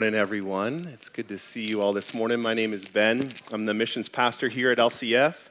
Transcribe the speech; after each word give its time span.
morning, 0.00 0.20
everyone. 0.20 0.88
It's 0.94 1.08
good 1.08 1.26
to 1.26 1.36
see 1.38 1.66
you 1.66 1.82
all 1.82 1.92
this 1.92 2.14
morning. 2.14 2.38
My 2.38 2.54
name 2.54 2.72
is 2.72 2.84
Ben. 2.84 3.30
I'm 3.50 3.66
the 3.66 3.74
missions 3.74 4.08
pastor 4.08 4.48
here 4.48 4.70
at 4.70 4.78
LCF. 4.78 5.48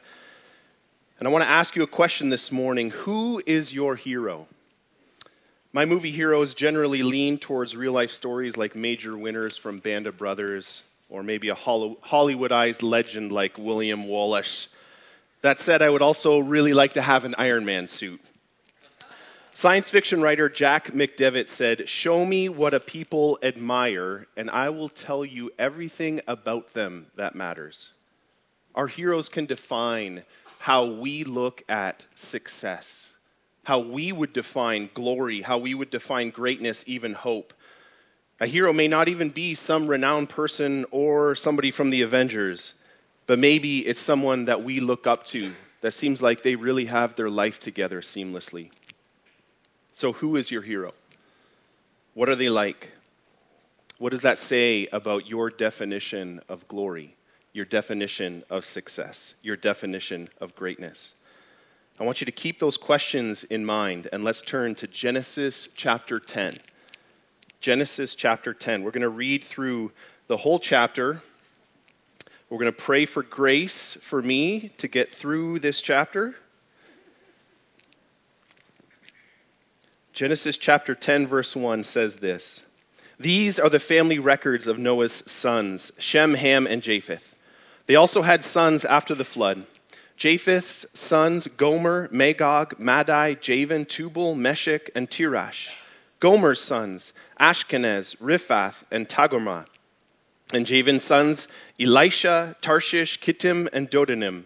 And 1.19 1.27
I 1.27 1.31
want 1.31 1.43
to 1.43 1.49
ask 1.49 1.75
you 1.75 1.83
a 1.83 1.87
question 1.87 2.29
this 2.29 2.49
morning 2.49 2.91
Who 2.91 3.43
is 3.45 3.73
your 3.73 3.97
hero? 3.97 4.47
My 5.73 5.83
movie 5.83 6.11
heroes 6.11 6.53
generally 6.53 7.03
lean 7.03 7.37
towards 7.37 7.75
real 7.75 7.91
life 7.91 8.09
stories 8.09 8.55
like 8.55 8.73
Major 8.73 9.17
Winters 9.17 9.57
from 9.57 9.79
Band 9.79 10.07
of 10.07 10.17
Brothers, 10.17 10.83
or 11.09 11.23
maybe 11.23 11.49
a 11.49 11.55
Hollywoodized 11.55 12.81
legend 12.81 13.33
like 13.33 13.57
William 13.57 14.07
Wallace. 14.07 14.69
That 15.41 15.59
said, 15.59 15.81
I 15.81 15.89
would 15.89 16.01
also 16.01 16.39
really 16.39 16.73
like 16.73 16.93
to 16.93 17.01
have 17.01 17.25
an 17.25 17.35
Iron 17.37 17.65
Man 17.65 17.85
suit. 17.85 18.21
Science 19.57 19.89
fiction 19.89 20.21
writer 20.21 20.49
Jack 20.49 20.91
McDevitt 20.91 21.47
said, 21.47 21.89
Show 21.89 22.27
me 22.27 22.47
what 22.47 22.75
a 22.75 22.79
people 22.79 23.39
admire, 23.41 24.27
and 24.37 24.51
I 24.51 24.69
will 24.69 24.87
tell 24.87 25.25
you 25.25 25.49
everything 25.57 26.21
about 26.27 26.75
them 26.75 27.07
that 27.15 27.33
matters. 27.33 27.89
Our 28.75 28.85
heroes 28.85 29.29
can 29.29 29.47
define 29.47 30.21
how 30.59 30.85
we 30.85 31.23
look 31.23 31.63
at 31.67 32.05
success, 32.13 33.13
how 33.63 33.79
we 33.79 34.11
would 34.11 34.31
define 34.31 34.91
glory, 34.93 35.41
how 35.41 35.57
we 35.57 35.73
would 35.73 35.89
define 35.89 36.29
greatness, 36.29 36.83
even 36.85 37.13
hope. 37.13 37.51
A 38.39 38.45
hero 38.45 38.71
may 38.71 38.87
not 38.87 39.09
even 39.09 39.31
be 39.31 39.55
some 39.55 39.87
renowned 39.87 40.29
person 40.29 40.85
or 40.91 41.33
somebody 41.33 41.71
from 41.71 41.89
the 41.89 42.03
Avengers, 42.03 42.75
but 43.25 43.39
maybe 43.39 43.79
it's 43.87 43.99
someone 43.99 44.45
that 44.45 44.63
we 44.63 44.79
look 44.79 45.07
up 45.07 45.25
to 45.25 45.51
that 45.81 45.93
seems 45.93 46.21
like 46.21 46.43
they 46.43 46.55
really 46.55 46.85
have 46.85 47.15
their 47.15 47.31
life 47.31 47.59
together 47.59 48.01
seamlessly. 48.01 48.69
So, 49.97 50.13
who 50.13 50.35
is 50.35 50.51
your 50.51 50.61
hero? 50.61 50.93
What 52.13 52.29
are 52.29 52.35
they 52.35 52.49
like? 52.49 52.91
What 53.97 54.11
does 54.11 54.21
that 54.21 54.37
say 54.37 54.87
about 54.91 55.25
your 55.25 55.49
definition 55.49 56.39
of 56.47 56.67
glory, 56.67 57.15
your 57.51 57.65
definition 57.65 58.43
of 58.47 58.63
success, 58.63 59.33
your 59.41 59.55
definition 59.55 60.29
of 60.39 60.55
greatness? 60.55 61.15
I 61.99 62.03
want 62.03 62.21
you 62.21 62.25
to 62.25 62.31
keep 62.31 62.59
those 62.59 62.77
questions 62.77 63.43
in 63.45 63.65
mind 63.65 64.07
and 64.13 64.23
let's 64.23 64.43
turn 64.43 64.75
to 64.75 64.85
Genesis 64.85 65.67
chapter 65.75 66.19
10. 66.19 66.57
Genesis 67.59 68.13
chapter 68.13 68.53
10. 68.53 68.83
We're 68.83 68.91
going 68.91 69.01
to 69.01 69.09
read 69.09 69.43
through 69.43 69.91
the 70.27 70.37
whole 70.37 70.59
chapter. 70.59 71.23
We're 72.51 72.59
going 72.59 72.71
to 72.71 72.83
pray 72.83 73.07
for 73.07 73.23
grace 73.23 73.97
for 73.99 74.21
me 74.21 74.73
to 74.77 74.87
get 74.87 75.11
through 75.11 75.57
this 75.57 75.81
chapter. 75.81 76.35
Genesis 80.17 80.57
chapter 80.57 80.95
10, 80.95 81.27
verse 81.27 81.55
1 81.55 81.83
says 81.83 82.17
this 82.17 82.63
These 83.19 83.59
are 83.59 83.69
the 83.69 83.79
family 83.79 84.17
records 84.17 84.65
of 84.65 84.79
Noah's 84.79 85.13
sons, 85.13 85.91
Shem, 85.99 86.33
Ham, 86.33 86.65
and 86.65 86.81
Japheth. 86.81 87.35
They 87.85 87.93
also 87.93 88.23
had 88.23 88.43
sons 88.43 88.83
after 88.83 89.13
the 89.13 89.23
flood. 89.23 89.67
Japheth's 90.17 90.87
sons, 90.99 91.45
Gomer, 91.45 92.09
Magog, 92.11 92.79
Madai, 92.79 93.35
Javan, 93.35 93.85
Tubal, 93.85 94.33
Meshech, 94.33 94.89
and 94.95 95.07
Tirash. 95.07 95.77
Gomer's 96.19 96.61
sons, 96.61 97.13
Ashkenaz, 97.39 98.17
Riphath, 98.17 98.85
and 98.89 99.07
Togarmah. 99.07 99.67
And 100.51 100.65
Javan's 100.65 101.03
sons, 101.03 101.47
Elisha, 101.79 102.55
Tarshish, 102.61 103.19
Kittim, 103.19 103.69
and 103.71 103.91
Dodanim. 103.91 104.45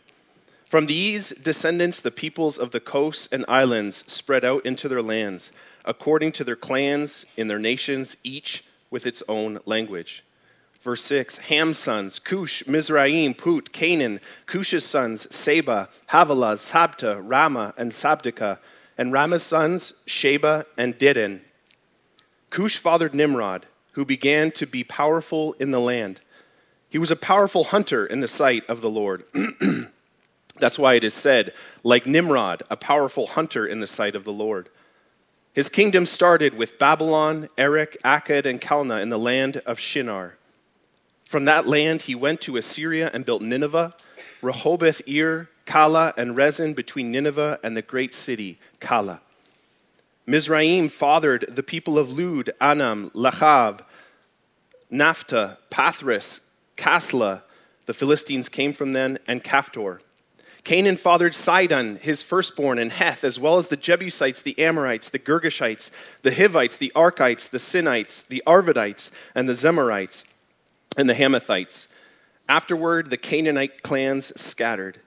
From 0.72 0.86
these 0.86 1.32
descendants, 1.32 2.00
the 2.00 2.12
peoples 2.12 2.58
of 2.58 2.72
the 2.72 2.80
coasts 2.80 3.28
and 3.30 3.44
islands 3.50 4.10
spread 4.10 4.46
out 4.46 4.66
into 4.66 4.88
their 4.88 5.02
lands, 5.02 5.52
according 5.84 6.32
to 6.32 6.46
their 6.46 6.56
clans 6.56 7.26
in 7.36 7.50
their 7.50 7.60
nations, 7.60 8.16
each 8.24 8.64
with 8.90 9.06
its 9.06 9.22
own 9.28 9.60
language. 9.66 10.24
Verse 10.82 11.04
6 11.04 11.40
Ham's 11.40 11.78
sons, 11.78 12.20
Cush, 12.20 12.66
Mizraim, 12.68 13.34
Put, 13.34 13.74
Canaan, 13.74 14.22
Cush's 14.46 14.86
sons, 14.86 15.28
Seba, 15.36 15.90
Havilah, 16.08 16.54
Sabta, 16.54 17.22
Raamah, 17.22 17.74
and 17.78 17.92
Sabteca, 17.92 18.58
and 18.98 19.12
Raamah's 19.12 19.44
sons, 19.44 19.96
Sheba 20.06 20.66
and 20.78 20.98
Dedan. 20.98 21.42
Cush 22.50 22.78
fathered 22.78 23.14
Nimrod, 23.14 23.66
who 23.92 24.06
began 24.06 24.52
to 24.52 24.66
be 24.66 24.86
powerful 24.86 25.52
in 25.60 25.72
the 25.72 25.82
land. 25.82 26.22
He 26.90 26.98
was 26.98 27.12
a 27.12 27.18
powerful 27.18 27.66
hunter 27.66 28.06
in 28.06 28.22
the 28.22 28.30
sight 28.30 28.64
of 28.70 28.80
the 28.80 28.90
Lord. 28.90 29.26
That's 30.60 30.78
why 30.78 30.96
it 30.96 31.04
is 31.04 31.14
said, 31.14 31.54
like 31.84 32.06
Nimrod, 32.06 32.64
a 32.70 32.78
powerful 32.78 33.28
hunter 33.28 33.66
in 33.66 33.80
the 33.80 33.88
sight 33.88 34.16
of 34.16 34.24
the 34.24 34.34
Lord. 34.34 34.70
His 35.54 35.70
kingdom 35.70 36.06
started 36.06 36.54
with 36.54 36.80
Babylon, 36.80 37.50
Erech, 37.58 37.98
Akkad, 38.04 38.46
and 38.46 38.62
Calneh 38.62 39.02
in 39.02 39.10
the 39.10 39.20
land 39.20 39.58
of 39.66 39.80
Shinar. 39.80 40.38
From 41.26 41.46
that 41.46 41.68
land, 41.68 42.04
he 42.04 42.16
went 42.16 42.42
to 42.42 42.58
Assyria 42.58 43.10
and 43.14 43.26
built 43.26 43.42
Nineveh, 43.42 43.96
Rehoboth 44.42 45.02
Ir, 45.08 45.50
Calah, 45.66 46.14
and 46.18 46.36
Resen 46.36 46.76
between 46.76 47.12
Nineveh 47.12 47.60
and 47.64 47.76
the 47.76 47.82
great 47.82 48.14
city, 48.14 48.60
Calah. 48.80 49.22
Mizraim 50.26 50.90
fathered 50.90 51.46
the 51.50 51.64
people 51.64 51.98
of 51.98 52.18
Lud, 52.18 52.52
Anam, 52.60 53.10
Lachab, 53.12 53.82
Naphtah, 54.92 55.58
Pathrus, 55.70 56.52
Casluh. 56.78 57.42
The 57.86 57.94
Philistines 57.94 58.50
came 58.50 58.74
from 58.74 58.94
them, 58.94 59.18
and 59.28 59.44
Caphtor. 59.44 60.00
Canaan 60.64 60.98
fathered 60.98 61.34
Sidon, 61.34 61.96
his 61.96 62.22
firstborn, 62.22 62.78
and 62.78 62.92
Heth, 62.92 63.24
as 63.24 63.40
well 63.40 63.58
as 63.58 63.70
the 63.70 63.78
Jebusites, 63.78 64.42
the 64.42 64.58
Amorites, 64.60 65.10
the 65.10 65.20
Girgashites, 65.20 65.90
the 66.22 66.34
Hivites, 66.34 66.78
the 66.78 66.92
Arkites, 66.96 67.50
the 67.50 67.58
Sinites, 67.58 68.26
the 68.26 68.44
Arvadites, 68.46 69.10
and 69.34 69.50
the 69.50 69.54
Zemarites, 69.54 70.24
and 70.96 71.10
the 71.10 71.16
Hamathites. 71.16 71.88
Afterward, 72.48 73.10
the 73.10 73.18
Canaanite 73.18 73.82
clans 73.82 74.40
scattered. 74.40 75.00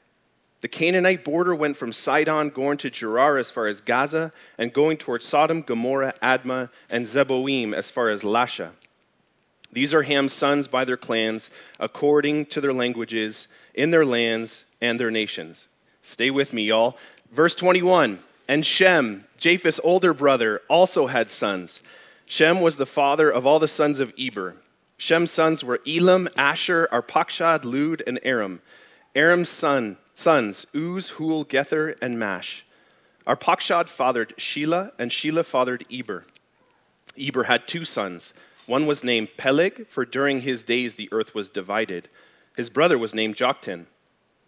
The 0.60 0.68
Canaanite 0.68 1.24
border 1.24 1.54
went 1.54 1.76
from 1.76 1.92
Sidon, 1.92 2.48
going 2.48 2.78
to 2.78 2.90
Gerar 2.90 3.36
as 3.36 3.50
far 3.50 3.66
as 3.66 3.80
Gaza, 3.80 4.32
and 4.58 4.72
going 4.72 4.96
toward 4.96 5.22
Sodom, 5.22 5.60
Gomorrah, 5.60 6.14
Admah, 6.22 6.70
and 6.90 7.06
Zeboim 7.06 7.74
as 7.74 7.90
far 7.90 8.08
as 8.08 8.22
Lasha. 8.22 8.70
These 9.74 9.92
are 9.92 10.02
Ham's 10.02 10.32
sons 10.32 10.68
by 10.68 10.84
their 10.84 10.96
clans, 10.96 11.50
according 11.80 12.46
to 12.46 12.60
their 12.60 12.72
languages, 12.72 13.48
in 13.74 13.90
their 13.90 14.04
lands 14.04 14.66
and 14.80 15.00
their 15.00 15.10
nations. 15.10 15.66
Stay 16.00 16.30
with 16.30 16.52
me, 16.52 16.62
y'all. 16.62 16.96
Verse 17.32 17.56
21 17.56 18.20
And 18.48 18.64
Shem, 18.64 19.24
Japheth's 19.36 19.80
older 19.82 20.14
brother, 20.14 20.62
also 20.68 21.08
had 21.08 21.28
sons. 21.28 21.80
Shem 22.24 22.60
was 22.60 22.76
the 22.76 22.86
father 22.86 23.28
of 23.28 23.46
all 23.46 23.58
the 23.58 23.66
sons 23.66 23.98
of 23.98 24.14
Eber. 24.16 24.54
Shem's 24.96 25.32
sons 25.32 25.64
were 25.64 25.80
Elam, 25.86 26.28
Asshur, 26.36 26.86
Arpachshad, 26.90 27.64
Lud, 27.64 28.00
and 28.06 28.20
Aram. 28.22 28.62
Aram's 29.16 29.48
son, 29.48 29.96
sons, 30.14 30.66
Uz, 30.72 31.08
Hul, 31.10 31.42
Gether, 31.42 31.96
and 32.00 32.16
Mash. 32.16 32.64
Arpachshad 33.26 33.88
fathered 33.88 34.36
Shelah, 34.36 34.92
and 35.00 35.10
Shelah 35.10 35.44
fathered 35.44 35.84
Eber. 35.92 36.26
Eber 37.18 37.44
had 37.44 37.66
two 37.66 37.84
sons. 37.84 38.32
One 38.66 38.86
was 38.86 39.04
named 39.04 39.36
Peleg, 39.36 39.86
for 39.88 40.04
during 40.04 40.40
his 40.40 40.62
days 40.62 40.94
the 40.94 41.08
earth 41.12 41.34
was 41.34 41.48
divided. 41.48 42.08
His 42.56 42.70
brother 42.70 42.96
was 42.96 43.14
named 43.14 43.36
Joktan. 43.36 43.86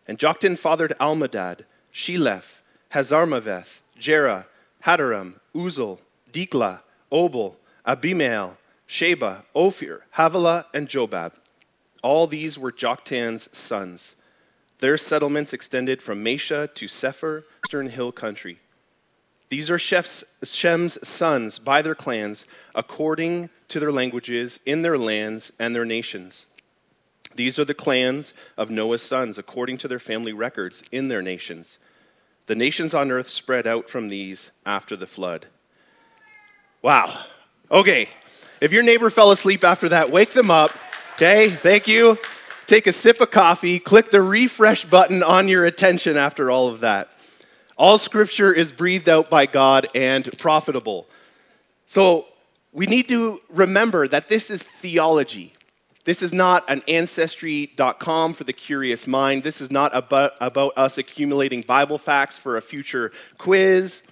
And 0.09 0.19
Joktan 0.19 0.59
fathered 0.59 0.94
Almodad, 1.00 1.65
Sheleph, 1.93 2.60
Hazarmaveth, 2.93 3.81
Jerah, 3.99 4.47
Hadoram, 4.84 5.34
Uzal, 5.54 5.99
Dikla, 6.32 6.81
Obal, 7.10 7.56
Abimael, 7.87 8.56
Sheba, 8.87 9.44
Ophir, 9.54 10.04
Havilah, 10.16 10.66
and 10.72 10.88
Jobab. 10.88 11.33
All 12.03 12.27
these 12.27 12.59
were 12.59 12.72
Joktan's 12.72 13.54
sons. 13.56 14.16
Their 14.78 14.97
settlements 14.97 15.53
extended 15.53 16.00
from 16.00 16.25
Mesha 16.25 16.72
to 16.75 16.87
Sephar, 16.87 17.44
eastern 17.65 17.88
hill 17.88 18.12
country. 18.12 18.60
These 19.49 19.71
are 19.71 19.79
Shem's 19.79 21.09
sons 21.09 21.59
by 21.59 21.83
their 21.83 21.95
clans, 21.95 22.47
according 22.75 23.51
to 23.69 23.79
their 23.79 23.93
languages, 23.93 24.59
in 24.67 24.83
their 24.83 24.99
lands 24.99 25.53
and 25.59 25.75
their 25.75 25.84
nations. 25.84 26.47
These 27.34 27.59
are 27.59 27.65
the 27.65 27.75
clans 27.75 28.34
of 28.57 28.71
Noah's 28.71 29.03
sons 29.03 29.39
according 29.39 29.78
to 29.78 29.89
their 29.89 29.98
family 29.98 30.33
records 30.33 30.83
in 30.91 31.09
their 31.09 31.22
nations. 31.22 31.78
The 32.47 32.54
nations 32.54 32.95
on 32.95 33.10
earth 33.10 33.28
spread 33.28 33.66
out 33.66 33.91
from 33.91 34.09
these 34.09 34.51
after 34.65 34.97
the 34.97 35.07
flood. 35.07 35.47
Wow. 36.83 37.25
Okay. 37.71 38.09
If 38.60 38.72
your 38.72 38.83
neighbor 38.83 39.10
fell 39.10 39.33
asleep 39.33 39.65
after 39.65 39.89
that, 39.91 40.10
wake 40.10 40.33
them 40.33 40.51
up. 40.51 40.71
Okay. 41.15 41.51
Thank 41.51 41.87
you. 41.87 42.19
Take 42.66 42.87
a 42.87 42.93
sip 42.93 43.21
of 43.21 43.31
coffee. 43.31 43.78
Click 43.78 44.10
the 44.10 44.22
refresh 44.22 44.84
button 44.84 45.22
on 45.22 45.47
your 45.47 45.65
attention 45.65 46.16
after 46.16 46.51
all 46.51 46.69
of 46.69 46.81
that. 46.81 47.10
All 47.77 47.99
scripture 47.99 48.53
is 48.53 48.73
breathed 48.73 49.09
out 49.09 49.28
by 49.28 49.47
God 49.47 49.87
and 49.95 50.27
profitable. 50.39 51.07
So 51.84 52.27
we 52.73 52.87
need 52.87 53.09
to 53.11 53.41
remember 53.51 54.09
that 54.09 54.28
this 54.28 54.51
is 54.51 54.63
theology. 54.63 55.53
This 56.05 56.23
is 56.23 56.33
not 56.33 56.65
an 56.69 56.83
ancestry.com 56.89 58.34
for 58.34 58.45
the 58.45 58.53
curious 58.53 59.07
mind. 59.07 59.43
This 59.43 59.61
is 59.61 59.71
not 59.71 59.95
about, 59.95 60.33
about 60.41 60.73
us 60.77 60.99
accumulating 60.99 61.63
Bible 61.63 61.99
facts 61.99 62.39
for 62.39 62.57
a 62.57 62.63
future 62.63 63.13
quiz. 63.39 64.03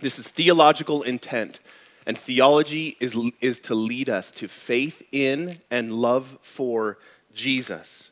This 0.00 0.18
is 0.18 0.28
theological 0.28 1.02
intent. 1.02 1.60
And 2.06 2.16
theology 2.18 2.96
is, 2.98 3.16
is 3.40 3.60
to 3.60 3.74
lead 3.74 4.08
us 4.08 4.30
to 4.32 4.48
faith 4.48 5.02
in 5.12 5.58
and 5.70 5.92
love 5.92 6.38
for 6.42 6.98
Jesus. 7.34 8.09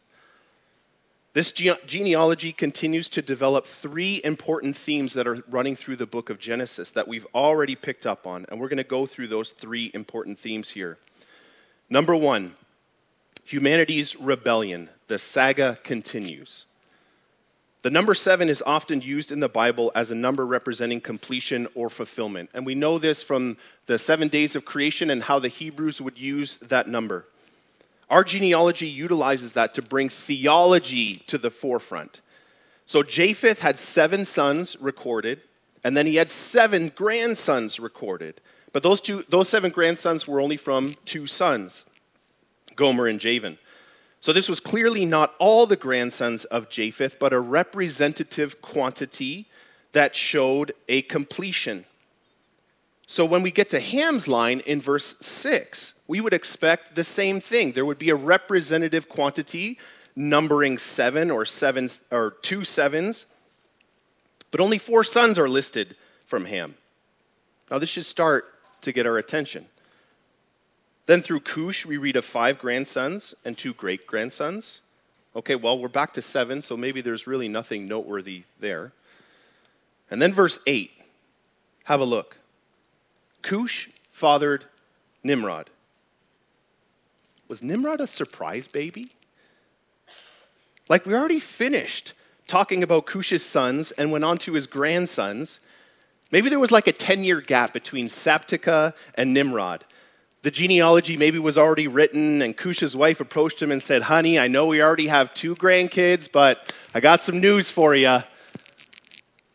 This 1.34 1.52
ge- 1.52 1.84
genealogy 1.86 2.52
continues 2.52 3.08
to 3.10 3.22
develop 3.22 3.66
three 3.66 4.20
important 4.24 4.76
themes 4.76 5.12
that 5.12 5.26
are 5.26 5.42
running 5.48 5.76
through 5.76 5.96
the 5.96 6.06
book 6.06 6.30
of 6.30 6.38
Genesis 6.38 6.90
that 6.92 7.06
we've 7.06 7.26
already 7.34 7.74
picked 7.74 8.06
up 8.06 8.26
on, 8.26 8.46
and 8.48 8.58
we're 8.58 8.68
going 8.68 8.78
to 8.78 8.84
go 8.84 9.06
through 9.06 9.28
those 9.28 9.52
three 9.52 9.90
important 9.94 10.38
themes 10.38 10.70
here. 10.70 10.98
Number 11.90 12.16
one, 12.16 12.54
humanity's 13.44 14.16
rebellion. 14.16 14.88
The 15.06 15.18
saga 15.18 15.78
continues. 15.82 16.66
The 17.82 17.90
number 17.90 18.14
seven 18.14 18.48
is 18.48 18.62
often 18.66 19.00
used 19.00 19.30
in 19.30 19.40
the 19.40 19.48
Bible 19.48 19.92
as 19.94 20.10
a 20.10 20.14
number 20.14 20.44
representing 20.44 21.00
completion 21.00 21.68
or 21.74 21.88
fulfillment. 21.88 22.50
And 22.52 22.66
we 22.66 22.74
know 22.74 22.98
this 22.98 23.22
from 23.22 23.56
the 23.86 23.98
seven 23.98 24.28
days 24.28 24.56
of 24.56 24.64
creation 24.64 25.10
and 25.10 25.22
how 25.22 25.38
the 25.38 25.48
Hebrews 25.48 26.00
would 26.00 26.18
use 26.18 26.58
that 26.58 26.88
number. 26.88 27.26
Our 28.10 28.24
genealogy 28.24 28.88
utilizes 28.88 29.52
that 29.52 29.74
to 29.74 29.82
bring 29.82 30.08
theology 30.08 31.16
to 31.26 31.38
the 31.38 31.50
forefront. 31.50 32.20
So 32.86 33.02
Japheth 33.02 33.60
had 33.60 33.78
seven 33.78 34.24
sons 34.24 34.76
recorded, 34.80 35.42
and 35.84 35.96
then 35.96 36.06
he 36.06 36.16
had 36.16 36.30
seven 36.30 36.90
grandsons 36.94 37.78
recorded. 37.78 38.40
But 38.72 38.82
those, 38.82 39.00
two, 39.00 39.24
those 39.28 39.48
seven 39.48 39.70
grandsons 39.70 40.26
were 40.26 40.40
only 40.40 40.56
from 40.56 40.94
two 41.04 41.26
sons, 41.26 41.84
Gomer 42.76 43.06
and 43.06 43.20
Javan. 43.20 43.58
So 44.20 44.32
this 44.32 44.48
was 44.48 44.58
clearly 44.58 45.04
not 45.04 45.34
all 45.38 45.66
the 45.66 45.76
grandsons 45.76 46.44
of 46.46 46.68
Japheth, 46.68 47.18
but 47.18 47.32
a 47.32 47.40
representative 47.40 48.60
quantity 48.60 49.46
that 49.92 50.16
showed 50.16 50.72
a 50.88 51.02
completion. 51.02 51.84
So 53.10 53.24
when 53.24 53.42
we 53.42 53.50
get 53.50 53.70
to 53.70 53.80
Ham's 53.80 54.28
line 54.28 54.60
in 54.60 54.82
verse 54.82 55.16
6, 55.20 55.94
we 56.06 56.20
would 56.20 56.34
expect 56.34 56.94
the 56.94 57.02
same 57.02 57.40
thing. 57.40 57.72
There 57.72 57.86
would 57.86 57.98
be 57.98 58.10
a 58.10 58.14
representative 58.14 59.08
quantity 59.08 59.78
numbering 60.14 60.76
seven 60.76 61.30
or 61.30 61.46
seven 61.46 61.88
or 62.10 62.36
two 62.42 62.64
sevens, 62.64 63.26
but 64.50 64.60
only 64.60 64.76
four 64.76 65.04
sons 65.04 65.38
are 65.38 65.48
listed 65.48 65.96
from 66.26 66.44
Ham. 66.44 66.74
Now 67.70 67.78
this 67.78 67.88
should 67.88 68.04
start 68.04 68.52
to 68.82 68.92
get 68.92 69.06
our 69.06 69.16
attention. 69.16 69.66
Then 71.06 71.22
through 71.22 71.40
Cush, 71.40 71.86
we 71.86 71.96
read 71.96 72.16
of 72.16 72.26
five 72.26 72.58
grandsons 72.58 73.34
and 73.42 73.56
two 73.56 73.72
great 73.72 74.06
grandsons. 74.06 74.82
Okay, 75.34 75.54
well, 75.54 75.78
we're 75.78 75.88
back 75.88 76.12
to 76.14 76.22
seven, 76.22 76.60
so 76.60 76.76
maybe 76.76 77.00
there's 77.00 77.26
really 77.26 77.48
nothing 77.48 77.88
noteworthy 77.88 78.42
there. 78.60 78.92
And 80.10 80.20
then 80.20 80.34
verse 80.34 80.58
8, 80.66 80.90
have 81.84 82.00
a 82.00 82.04
look. 82.04 82.36
Cush 83.48 83.88
fathered 84.12 84.66
Nimrod. 85.24 85.70
Was 87.48 87.62
Nimrod 87.62 87.98
a 87.98 88.06
surprise 88.06 88.68
baby? 88.68 89.12
Like, 90.90 91.06
we 91.06 91.14
already 91.14 91.40
finished 91.40 92.12
talking 92.46 92.82
about 92.82 93.06
Cush's 93.06 93.42
sons 93.42 93.90
and 93.92 94.12
went 94.12 94.22
on 94.22 94.36
to 94.38 94.52
his 94.52 94.66
grandsons. 94.66 95.60
Maybe 96.30 96.50
there 96.50 96.58
was 96.58 96.70
like 96.70 96.88
a 96.88 96.92
10 96.92 97.24
year 97.24 97.40
gap 97.40 97.72
between 97.72 98.08
Sabteca 98.08 98.92
and 99.14 99.32
Nimrod. 99.32 99.86
The 100.42 100.50
genealogy 100.50 101.16
maybe 101.16 101.38
was 101.38 101.56
already 101.56 101.88
written, 101.88 102.42
and 102.42 102.54
Cush's 102.54 102.94
wife 102.94 103.18
approached 103.18 103.62
him 103.62 103.72
and 103.72 103.82
said, 103.82 104.02
Honey, 104.02 104.38
I 104.38 104.48
know 104.48 104.66
we 104.66 104.82
already 104.82 105.06
have 105.06 105.32
two 105.32 105.54
grandkids, 105.54 106.30
but 106.30 106.74
I 106.94 107.00
got 107.00 107.22
some 107.22 107.40
news 107.40 107.70
for 107.70 107.94
you. 107.94 108.18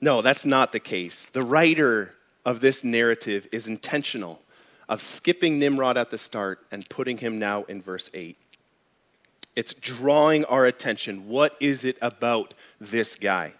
No, 0.02 0.24
that's 0.24 0.48
not 0.48 0.72
the 0.72 0.80
case. 0.80 1.28
The 1.28 1.44
writer 1.44 2.16
of 2.46 2.60
this 2.60 2.84
narrative 2.84 3.48
is 3.52 3.68
intentional 3.68 4.42
of 4.90 5.02
skipping 5.02 5.60
Nimrod 5.60 5.98
at 5.98 6.12
the 6.12 6.18
start 6.18 6.60
and 6.72 6.88
putting 6.90 7.18
him 7.18 7.40
now 7.40 7.64
in 7.64 7.82
verse 7.82 8.10
8. 8.14 8.38
It's 9.56 9.74
drawing 9.74 10.46
our 10.46 10.66
attention. 10.66 11.28
What 11.28 11.56
is 11.60 11.86
it 11.86 11.98
about 12.02 12.54
this 12.82 13.16
guy? 13.16 13.54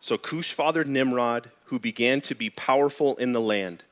So 0.00 0.18
Cush 0.18 0.52
fathered 0.52 0.88
Nimrod, 0.88 1.50
who 1.66 1.78
began 1.78 2.20
to 2.22 2.34
be 2.34 2.50
powerful 2.50 3.16
in 3.16 3.32
the 3.32 3.40
land. 3.40 3.84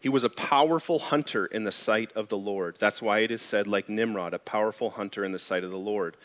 He 0.00 0.08
was 0.08 0.22
a 0.22 0.30
powerful 0.30 0.98
hunter 0.98 1.46
in 1.46 1.64
the 1.64 1.72
sight 1.72 2.12
of 2.12 2.28
the 2.28 2.38
Lord. 2.38 2.76
That's 2.78 3.02
why 3.02 3.20
it 3.20 3.30
is 3.30 3.42
said, 3.42 3.66
like 3.66 3.88
Nimrod, 3.88 4.34
a 4.34 4.38
powerful 4.38 4.90
hunter 4.90 5.24
in 5.24 5.32
the 5.32 5.38
sight 5.38 5.64
of 5.64 5.70
the 5.70 5.76
Lord. 5.76 6.16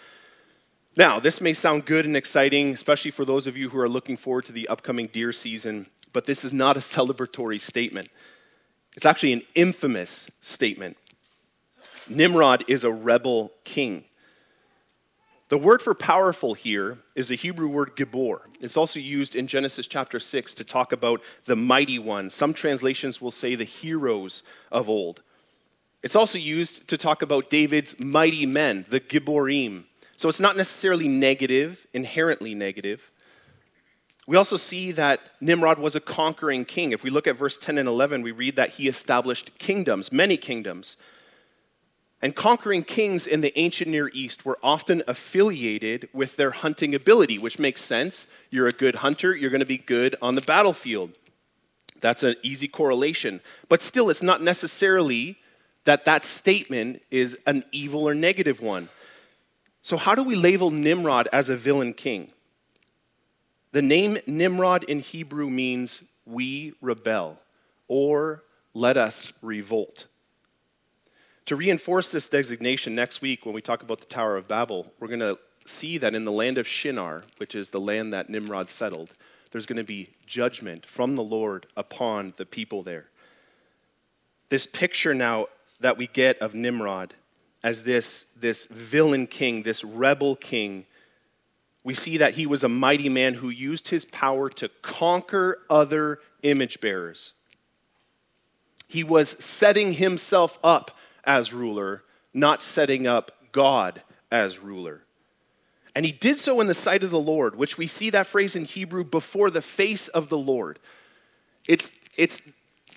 Now, 0.95 1.19
this 1.19 1.41
may 1.41 1.53
sound 1.53 1.85
good 1.85 2.05
and 2.05 2.15
exciting, 2.15 2.73
especially 2.73 3.09
for 3.09 3.25
those 3.25 3.47
of 3.47 3.57
you 3.57 3.69
who 3.69 3.79
are 3.79 3.89
looking 3.89 4.17
forward 4.17 4.45
to 4.45 4.51
the 4.51 4.67
upcoming 4.67 5.07
deer 5.07 5.33
season, 5.33 5.87
but 6.13 6.25
this 6.25 6.45
is 6.45 6.53
not 6.53 6.77
a 6.77 6.79
celebratory 6.79 7.59
statement. 7.59 8.09
It's 8.95 9.05
actually 9.05 9.33
an 9.33 9.41
infamous 9.55 10.29
statement. 10.41 10.97
Nimrod 12.07 12.63
is 12.67 12.83
a 12.83 12.91
rebel 12.91 13.51
king. 13.63 14.05
The 15.49 15.57
word 15.57 15.81
for 15.81 15.93
powerful 15.93 16.53
here 16.53 16.97
is 17.15 17.27
the 17.27 17.35
Hebrew 17.35 17.67
word 17.67 17.95
gibor. 17.95 18.39
It's 18.61 18.77
also 18.77 18.99
used 18.99 19.35
in 19.35 19.45
Genesis 19.45 19.87
chapter 19.87 20.19
6 20.19 20.55
to 20.55 20.63
talk 20.63 20.91
about 20.91 21.21
the 21.45 21.55
mighty 21.55 21.99
one. 21.99 22.29
Some 22.29 22.53
translations 22.53 23.21
will 23.21 23.31
say 23.31 23.55
the 23.55 23.63
heroes 23.63 24.43
of 24.71 24.89
old. 24.89 25.21
It's 26.01 26.15
also 26.15 26.37
used 26.37 26.87
to 26.89 26.97
talk 26.97 27.21
about 27.21 27.49
David's 27.49 27.99
mighty 27.99 28.45
men, 28.45 28.85
the 28.89 28.99
Giborim. 28.99 29.83
So 30.17 30.27
it's 30.27 30.39
not 30.39 30.57
necessarily 30.57 31.07
negative, 31.07 31.85
inherently 31.93 32.55
negative. 32.55 33.11
We 34.25 34.37
also 34.37 34.55
see 34.55 34.93
that 34.93 35.19
Nimrod 35.41 35.79
was 35.79 35.95
a 35.95 35.99
conquering 35.99 36.63
king. 36.63 36.91
If 36.91 37.03
we 37.03 37.09
look 37.09 37.27
at 37.27 37.37
verse 37.37 37.57
10 37.57 37.77
and 37.77 37.89
11, 37.89 38.21
we 38.21 38.31
read 38.31 38.55
that 38.55 38.71
he 38.71 38.87
established 38.87 39.57
kingdoms, 39.57 40.11
many 40.11 40.37
kingdoms. 40.37 40.95
And 42.21 42.33
conquering 42.33 42.85
kings 42.85 43.27
in 43.27 43.41
the 43.41 43.57
ancient 43.59 43.91
Near 43.91 44.09
East 44.13 44.45
were 44.45 44.57
often 44.63 45.03
affiliated 45.09 46.07
with 46.13 46.37
their 46.37 46.51
hunting 46.51 46.95
ability, 46.95 47.37
which 47.37 47.59
makes 47.59 47.81
sense. 47.81 48.27
You're 48.49 48.67
a 48.67 48.71
good 48.71 48.95
hunter, 48.95 49.35
you're 49.35 49.49
going 49.49 49.59
to 49.59 49.65
be 49.65 49.77
good 49.77 50.15
on 50.21 50.35
the 50.35 50.41
battlefield. 50.41 51.11
That's 51.99 52.23
an 52.23 52.35
easy 52.41 52.69
correlation. 52.69 53.41
But 53.67 53.81
still, 53.81 54.09
it's 54.09 54.23
not 54.23 54.41
necessarily 54.41 55.37
that 55.83 56.05
that 56.05 56.23
statement 56.23 57.01
is 57.11 57.37
an 57.45 57.65
evil 57.73 58.07
or 58.07 58.15
negative 58.15 58.61
one. 58.61 58.87
So, 59.81 59.97
how 59.97 60.15
do 60.15 60.23
we 60.23 60.35
label 60.35 60.71
Nimrod 60.71 61.27
as 61.33 61.49
a 61.49 61.57
villain 61.57 61.93
king? 61.93 62.31
The 63.73 63.81
name 63.81 64.19
Nimrod 64.27 64.83
in 64.83 64.99
Hebrew 64.99 65.49
means 65.49 66.03
we 66.27 66.75
rebel 66.79 67.39
or 67.87 68.43
let 68.75 68.97
us 68.97 69.33
revolt. 69.41 70.05
To 71.47 71.55
reinforce 71.55 72.11
this 72.11 72.29
designation 72.29 72.93
next 72.93 73.23
week, 73.23 73.47
when 73.47 73.55
we 73.55 73.61
talk 73.61 73.81
about 73.81 73.99
the 73.99 74.05
Tower 74.05 74.37
of 74.37 74.47
Babel, 74.47 74.93
we're 74.99 75.07
going 75.07 75.21
to 75.21 75.39
see 75.65 75.97
that 75.97 76.13
in 76.13 76.23
the 76.23 76.31
land 76.31 76.59
of 76.59 76.67
Shinar, 76.67 77.23
which 77.37 77.55
is 77.55 77.71
the 77.71 77.79
land 77.79 78.13
that 78.13 78.29
Nimrod 78.29 78.69
settled, 78.69 79.09
there's 79.51 79.65
going 79.65 79.77
to 79.77 79.83
be 79.83 80.09
judgment 80.27 80.85
from 80.85 81.15
the 81.15 81.23
Lord 81.23 81.65
upon 81.75 82.35
the 82.37 82.45
people 82.45 82.83
there. 82.83 83.07
This 84.49 84.67
picture 84.67 85.15
now 85.15 85.47
that 85.79 85.97
we 85.97 86.05
get 86.05 86.37
of 86.37 86.53
Nimrod 86.53 87.15
as 87.63 87.81
this, 87.81 88.27
this 88.39 88.67
villain 88.67 89.25
king, 89.25 89.63
this 89.63 89.83
rebel 89.83 90.35
king, 90.35 90.85
we 91.83 91.93
see 91.93 92.17
that 92.17 92.35
he 92.35 92.45
was 92.45 92.63
a 92.63 92.69
mighty 92.69 93.09
man 93.09 93.33
who 93.33 93.49
used 93.49 93.89
his 93.89 94.05
power 94.05 94.49
to 94.49 94.69
conquer 94.81 95.59
other 95.69 96.19
image 96.41 96.79
bearers. 96.79 97.33
He 98.87 99.03
was 99.03 99.29
setting 99.43 99.93
himself 99.93 100.57
up 100.63 100.91
as 101.25 101.51
ruler, 101.51 102.03
not 102.33 102.61
setting 102.61 103.05
up 103.05 103.31
God 103.51 104.01
as 104.31 104.59
ruler. 104.59 105.01
And 105.95 106.05
he 106.05 106.11
did 106.11 106.39
so 106.39 106.61
in 106.61 106.67
the 106.67 106.73
sight 106.73 107.03
of 107.03 107.11
the 107.11 107.19
Lord, 107.19 107.55
which 107.55 107.77
we 107.77 107.87
see 107.87 108.09
that 108.11 108.27
phrase 108.27 108.55
in 108.55 108.65
Hebrew 108.65 109.03
before 109.03 109.49
the 109.49 109.61
face 109.61 110.07
of 110.07 110.29
the 110.29 110.37
Lord. 110.37 110.79
It's, 111.67 111.91
it's 112.17 112.41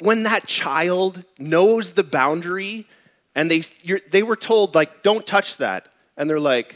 when 0.00 0.22
that 0.22 0.46
child 0.46 1.24
knows 1.38 1.92
the 1.92 2.04
boundary 2.04 2.86
and 3.34 3.50
they, 3.50 3.62
they 4.10 4.22
were 4.22 4.36
told, 4.36 4.74
like, 4.74 5.02
don't 5.02 5.26
touch 5.26 5.56
that. 5.58 5.88
And 6.16 6.30
they're 6.30 6.40
like. 6.40 6.74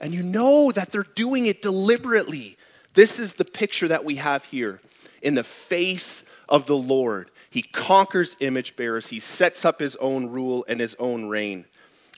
And 0.00 0.12
you 0.12 0.22
know 0.22 0.72
that 0.72 0.90
they're 0.90 1.02
doing 1.02 1.46
it 1.46 1.62
deliberately. 1.62 2.56
This 2.94 3.20
is 3.20 3.34
the 3.34 3.44
picture 3.44 3.88
that 3.88 4.04
we 4.04 4.16
have 4.16 4.44
here 4.44 4.80
in 5.22 5.34
the 5.34 5.44
face 5.44 6.24
of 6.48 6.66
the 6.66 6.76
Lord. 6.76 7.30
He 7.50 7.62
conquers 7.62 8.36
image 8.40 8.76
bearers, 8.76 9.08
he 9.08 9.20
sets 9.20 9.64
up 9.64 9.80
his 9.80 9.96
own 9.96 10.26
rule 10.26 10.64
and 10.68 10.80
his 10.80 10.96
own 10.98 11.28
reign. 11.28 11.64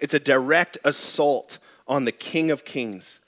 It's 0.01 0.15
a 0.15 0.19
direct 0.19 0.79
assault 0.85 1.59
on 1.87 2.05
the 2.05 2.13
King 2.13 2.51
of 2.51 2.65
Kings, 2.65 3.21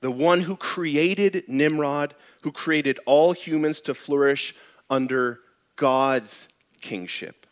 the 0.00 0.10
one 0.10 0.42
who 0.42 0.56
created 0.56 1.44
Nimrod, 1.48 2.14
who 2.42 2.52
created 2.52 2.98
all 3.06 3.32
humans 3.32 3.80
to 3.82 3.94
flourish 3.94 4.54
under 4.90 5.40
God's 5.76 6.48
kingship, 6.80 7.43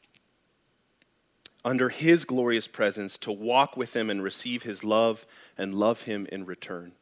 under 1.65 1.89
his 1.89 2.25
glorious 2.25 2.67
presence, 2.67 3.17
to 3.19 3.33
walk 3.33 3.77
with 3.77 3.95
him 3.95 4.11
and 4.11 4.23
receive 4.23 4.63
his 4.63 4.83
love 4.83 5.27
and 5.57 5.75
love 5.75 6.03
him 6.03 6.27
in 6.33 6.45
return. 6.45 6.93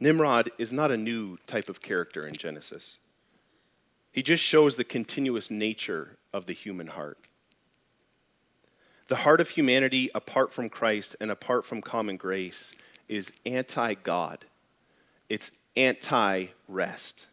Nimrod 0.00 0.50
is 0.58 0.72
not 0.72 0.90
a 0.90 0.96
new 0.96 1.38
type 1.46 1.68
of 1.68 1.80
character 1.80 2.26
in 2.26 2.34
Genesis. 2.34 2.98
He 4.12 4.22
just 4.22 4.44
shows 4.44 4.76
the 4.76 4.84
continuous 4.84 5.50
nature 5.50 6.16
of 6.32 6.46
the 6.46 6.52
human 6.52 6.88
heart. 6.88 7.18
The 9.08 9.16
heart 9.16 9.40
of 9.40 9.50
humanity, 9.50 10.10
apart 10.14 10.52
from 10.52 10.68
Christ 10.68 11.16
and 11.20 11.30
apart 11.30 11.64
from 11.64 11.80
common 11.80 12.16
grace, 12.16 12.74
is 13.08 13.32
anti 13.46 13.94
God. 13.94 14.44
It's 15.28 15.50
anti 15.76 16.48
rest. 16.68 17.26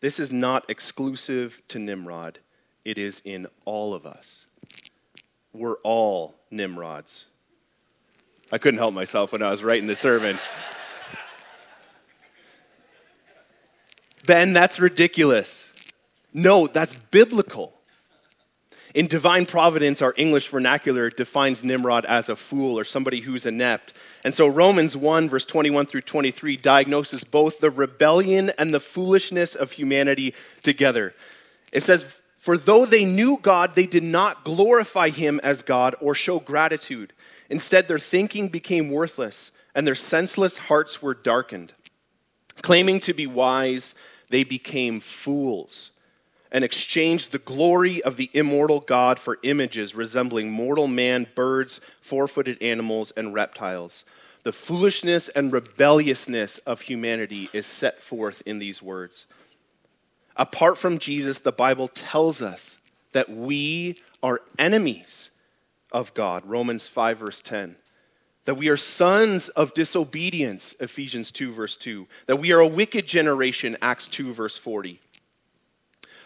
This 0.00 0.18
is 0.18 0.32
not 0.32 0.68
exclusive 0.68 1.62
to 1.68 1.78
Nimrod, 1.78 2.38
it 2.84 2.98
is 2.98 3.22
in 3.24 3.46
all 3.64 3.94
of 3.94 4.06
us. 4.06 4.46
We're 5.52 5.76
all 5.78 6.34
Nimrods. 6.50 7.26
I 8.52 8.58
couldn't 8.58 8.78
help 8.78 8.94
myself 8.94 9.32
when 9.32 9.42
I 9.42 9.50
was 9.50 9.62
writing 9.62 9.86
the 9.86 9.96
sermon. 9.96 10.38
ben, 14.26 14.52
that's 14.52 14.78
ridiculous. 14.78 15.72
No, 16.32 16.66
that's 16.66 16.94
biblical. 16.94 17.72
In 18.94 19.08
divine 19.08 19.44
providence, 19.44 20.00
our 20.02 20.14
English 20.16 20.48
vernacular 20.48 21.10
defines 21.10 21.64
Nimrod 21.64 22.04
as 22.04 22.28
a 22.28 22.36
fool 22.36 22.78
or 22.78 22.84
somebody 22.84 23.20
who's 23.20 23.44
inept. 23.44 23.92
And 24.22 24.32
so 24.32 24.46
Romans 24.46 24.96
1, 24.96 25.28
verse 25.28 25.46
21 25.46 25.86
through 25.86 26.02
23, 26.02 26.56
diagnoses 26.56 27.24
both 27.24 27.58
the 27.58 27.70
rebellion 27.70 28.52
and 28.56 28.72
the 28.72 28.78
foolishness 28.78 29.56
of 29.56 29.72
humanity 29.72 30.32
together. 30.62 31.12
It 31.72 31.82
says, 31.82 32.20
For 32.44 32.58
though 32.58 32.84
they 32.84 33.06
knew 33.06 33.38
God, 33.40 33.74
they 33.74 33.86
did 33.86 34.02
not 34.02 34.44
glorify 34.44 35.08
him 35.08 35.40
as 35.42 35.62
God 35.62 35.94
or 35.98 36.14
show 36.14 36.40
gratitude. 36.40 37.14
Instead, 37.48 37.88
their 37.88 37.98
thinking 37.98 38.48
became 38.48 38.90
worthless, 38.90 39.50
and 39.74 39.86
their 39.86 39.94
senseless 39.94 40.58
hearts 40.58 41.00
were 41.00 41.14
darkened. 41.14 41.72
Claiming 42.60 43.00
to 43.00 43.14
be 43.14 43.26
wise, 43.26 43.94
they 44.28 44.44
became 44.44 45.00
fools 45.00 45.92
and 46.52 46.64
exchanged 46.64 47.32
the 47.32 47.38
glory 47.38 48.02
of 48.02 48.18
the 48.18 48.28
immortal 48.34 48.80
God 48.80 49.18
for 49.18 49.38
images 49.42 49.94
resembling 49.94 50.50
mortal 50.50 50.86
man, 50.86 51.26
birds, 51.34 51.80
four 52.02 52.28
footed 52.28 52.62
animals, 52.62 53.10
and 53.12 53.32
reptiles. 53.32 54.04
The 54.42 54.52
foolishness 54.52 55.30
and 55.30 55.50
rebelliousness 55.50 56.58
of 56.58 56.82
humanity 56.82 57.48
is 57.54 57.66
set 57.66 58.02
forth 58.02 58.42
in 58.44 58.58
these 58.58 58.82
words. 58.82 59.26
Apart 60.36 60.78
from 60.78 60.98
Jesus, 60.98 61.40
the 61.40 61.52
Bible 61.52 61.88
tells 61.88 62.42
us 62.42 62.78
that 63.12 63.30
we 63.30 64.00
are 64.22 64.40
enemies 64.58 65.30
of 65.92 66.12
God. 66.14 66.44
Romans 66.44 66.88
5, 66.88 67.18
verse 67.18 67.40
10 67.40 67.76
that 68.44 68.56
we 68.56 68.68
are 68.68 68.76
sons 68.76 69.48
of 69.50 69.74
disobedience, 69.74 70.74
Ephesians 70.80 71.30
2, 71.30 71.52
verse 71.52 71.76
2, 71.76 72.06
that 72.26 72.36
we 72.36 72.52
are 72.52 72.60
a 72.60 72.66
wicked 72.66 73.06
generation, 73.06 73.76
Acts 73.80 74.06
2, 74.08 74.32
verse 74.32 74.58
40. 74.58 75.00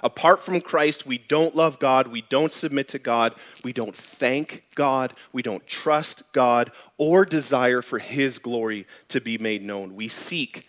Apart 0.02 0.42
from 0.42 0.60
Christ, 0.60 1.06
we 1.06 1.18
don't 1.18 1.56
love 1.56 1.78
God, 1.78 2.08
we 2.08 2.22
don't 2.22 2.52
submit 2.52 2.88
to 2.88 2.98
God, 2.98 3.34
we 3.64 3.72
don't 3.72 3.94
thank 3.94 4.64
God, 4.74 5.12
we 5.32 5.42
don't 5.42 5.66
trust 5.66 6.32
God, 6.32 6.70
or 6.98 7.24
desire 7.24 7.82
for 7.82 7.98
His 7.98 8.38
glory 8.38 8.86
to 9.08 9.20
be 9.20 9.38
made 9.38 9.62
known. 9.62 9.96
We 9.96 10.08
seek 10.08 10.68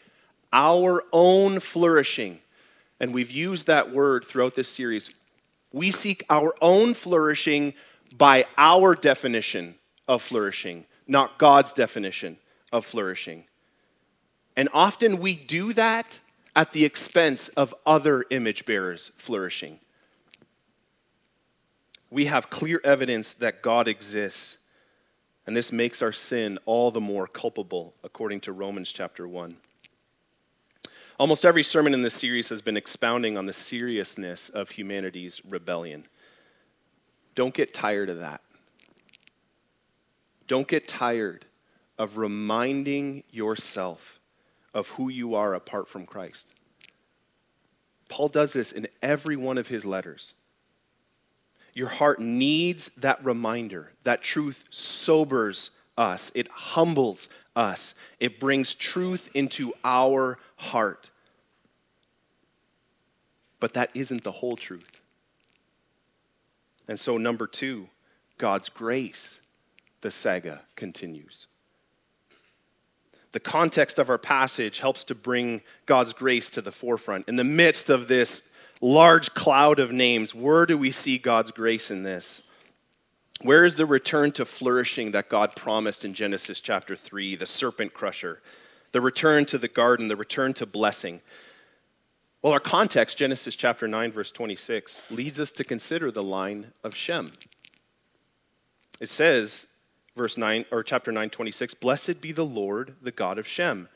our 0.51 1.03
own 1.12 1.60
flourishing. 1.60 2.39
And 3.00 3.13
we've 3.13 3.32
used 3.32 3.68
that 3.68 3.91
word 3.91 4.25
throughout 4.25 4.56
this 4.56 4.70
series. 4.70 5.13
We 5.72 5.91
seek 5.91 6.24
our 6.29 6.53
own 6.62 6.94
flourishing 6.94 7.74
by 8.18 8.46
our 8.58 8.96
definition 8.96 9.75
of 10.08 10.22
flourishing, 10.22 10.86
not 11.08 11.38
God's 11.38 11.74
definition 11.74 12.38
of 12.72 12.86
flourishing. 12.86 13.46
And 14.56 14.68
often 14.74 15.20
we 15.20 15.36
do 15.36 15.74
that 15.74 16.20
at 16.56 16.74
the 16.74 16.84
expense 16.84 17.48
of 17.50 17.74
other 17.86 18.25
image 18.29 18.65
bearers 18.65 19.12
flourishing. 19.18 19.79
We 22.10 22.25
have 22.25 22.50
clear 22.50 22.82
evidence 22.84 23.34
that 23.34 23.62
God 23.62 23.88
exists, 23.88 24.58
and 25.46 25.56
this 25.56 25.72
makes 25.72 26.01
our 26.01 26.12
sin 26.12 26.58
all 26.65 26.89
the 26.89 27.00
more 27.00 27.27
culpable, 27.27 27.94
according 28.03 28.41
to 28.41 28.51
Romans 28.51 28.91
chapter 28.91 29.27
1. 29.27 29.56
Almost 31.19 31.43
every 31.43 31.63
sermon 31.63 31.93
in 31.93 32.01
this 32.01 32.13
series 32.13 32.47
has 32.47 32.61
been 32.61 32.77
expounding 32.77 33.38
on 33.38 33.45
the 33.45 33.51
seriousness 33.51 34.47
of 34.47 34.69
humanity's 34.69 35.43
rebellion. 35.43 36.07
Don't 37.35 37.53
get 37.53 37.73
tired 37.73 38.09
of 38.09 38.19
that. 38.19 38.39
Don't 40.47 40.67
get 40.67 40.88
tired 40.88 41.45
of 41.97 42.17
reminding 42.17 43.25
yourself 43.29 44.21
of 44.73 44.88
who 44.91 45.09
you 45.09 45.35
are 45.35 45.53
apart 45.55 45.89
from 45.89 46.05
Christ. 46.05 46.53
Paul 48.07 48.29
does 48.29 48.53
this 48.53 48.71
in 48.71 48.88
every 49.01 49.35
one 49.35 49.57
of 49.57 49.67
his 49.67 49.85
letters. 49.85 50.35
Your 51.73 51.89
heart 51.89 52.21
needs 52.21 52.91
that 52.95 53.23
reminder. 53.25 53.91
That 54.05 54.21
truth 54.21 54.63
sobers 54.69 55.71
us, 56.00 56.32
it 56.34 56.48
humbles 56.48 57.29
us, 57.56 57.94
it 58.20 58.39
brings 58.39 58.74
truth 58.74 59.29
into 59.34 59.74
our 59.84 60.39
heart. 60.56 61.12
But 63.60 63.74
that 63.74 63.91
isn't 63.94 64.24
the 64.24 64.32
whole 64.32 64.56
truth. 64.56 65.01
And 66.88 67.00
so, 67.00 67.18
number 67.18 67.46
two, 67.46 67.89
God's 68.38 68.70
grace, 68.70 69.41
the 70.01 70.10
saga 70.10 70.62
continues 70.75 71.48
the 73.32 73.39
context 73.39 74.00
of 74.00 74.10
our 74.10 74.18
passage 74.18 74.79
helps 74.79 75.03
to 75.06 75.15
bring 75.15 75.62
God's 75.86 76.13
grace 76.13 76.50
to 76.51 76.62
the 76.62 76.72
forefront. 76.72 77.27
In 77.27 77.36
the 77.36 77.44
midst 77.44 77.89
of 77.89 78.08
this 78.08 78.50
large 78.82 79.34
cloud 79.34 79.79
of 79.79 79.91
names, 79.91 80.34
where 80.34 80.65
do 80.65 80.77
we 80.77 80.91
see 80.91 81.18
God's 81.18 81.51
grace 81.51 81.91
in 81.91 82.03
this? 82.03 82.41
Where 83.41 83.63
is 83.63 83.77
the 83.77 83.86
return 83.86 84.31
to 84.34 84.46
flourishing 84.46 85.12
that 85.12 85.29
God 85.29 85.55
promised 85.55 86.03
in 86.03 86.13
Genesis 86.13 86.60
chapter 86.60 86.96
3, 86.96 87.36
the 87.36 87.46
serpent 87.46 87.93
crusher? 87.93 88.41
The 88.91 89.00
return 89.00 89.46
to 89.46 89.58
the 89.58 89.67
garden, 89.67 90.10
the 90.10 90.15
return 90.15 90.53
to 90.55 90.65
blessing. 90.65 91.22
Well, 92.41 92.51
our 92.51 92.60
context, 92.60 93.17
Genesis 93.17 93.55
chapter 93.55 93.88
9, 93.88 94.12
verse 94.12 94.31
26, 94.31 95.03
leads 95.10 95.39
us 95.39 95.51
to 95.53 95.63
consider 95.63 96.12
the 96.12 96.24
line 96.24 96.74
of 96.84 96.96
Shem. 96.96 97.31
It 99.00 99.08
says, 99.10 99.67
verse 100.19 100.38
9 100.38 100.65
or 100.69 100.84
chapter 100.84 101.13
9 101.13 101.29
26 101.29 101.75
blessed 101.75 102.19
be 102.19 102.34
the 102.34 102.46
lord 102.46 102.93
the 103.01 103.12
god 103.12 103.38
of 103.38 103.48
shem 103.48 103.88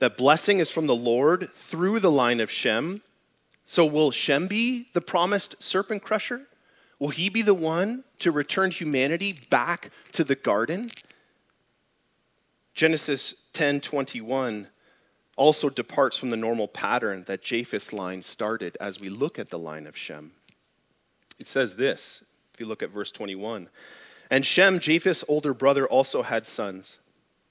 that 0.00 0.16
blessing 0.16 0.58
is 0.58 0.72
from 0.72 0.88
the 0.88 0.94
lord 0.94 1.48
through 1.54 2.00
the 2.00 2.10
line 2.10 2.40
of 2.40 2.50
shem 2.50 3.00
so 3.64 3.86
will 3.86 4.10
shem 4.10 4.48
be 4.48 4.88
the 4.92 5.00
promised 5.00 5.62
serpent 5.62 6.02
crusher 6.02 6.48
will 7.00 7.08
he 7.08 7.28
be 7.28 7.42
the 7.42 7.54
one 7.54 8.04
to 8.20 8.30
return 8.30 8.70
humanity 8.70 9.32
back 9.50 9.90
to 10.12 10.22
the 10.22 10.36
garden 10.36 10.90
genesis 12.74 13.34
10 13.52 13.80
21 13.80 14.68
also 15.36 15.68
departs 15.68 16.16
from 16.16 16.30
the 16.30 16.36
normal 16.36 16.68
pattern 16.68 17.24
that 17.26 17.42
japheth's 17.42 17.92
line 17.92 18.22
started 18.22 18.76
as 18.80 19.00
we 19.00 19.08
look 19.08 19.40
at 19.40 19.50
the 19.50 19.58
line 19.58 19.86
of 19.88 19.96
shem 19.96 20.30
it 21.40 21.48
says 21.48 21.74
this 21.74 22.22
if 22.54 22.60
you 22.60 22.66
look 22.66 22.82
at 22.82 22.90
verse 22.90 23.10
21 23.10 23.68
and 24.30 24.46
Shem, 24.46 24.78
Japheth's 24.78 25.24
older 25.26 25.52
brother, 25.52 25.86
also 25.86 26.22
had 26.22 26.46
sons. 26.46 26.98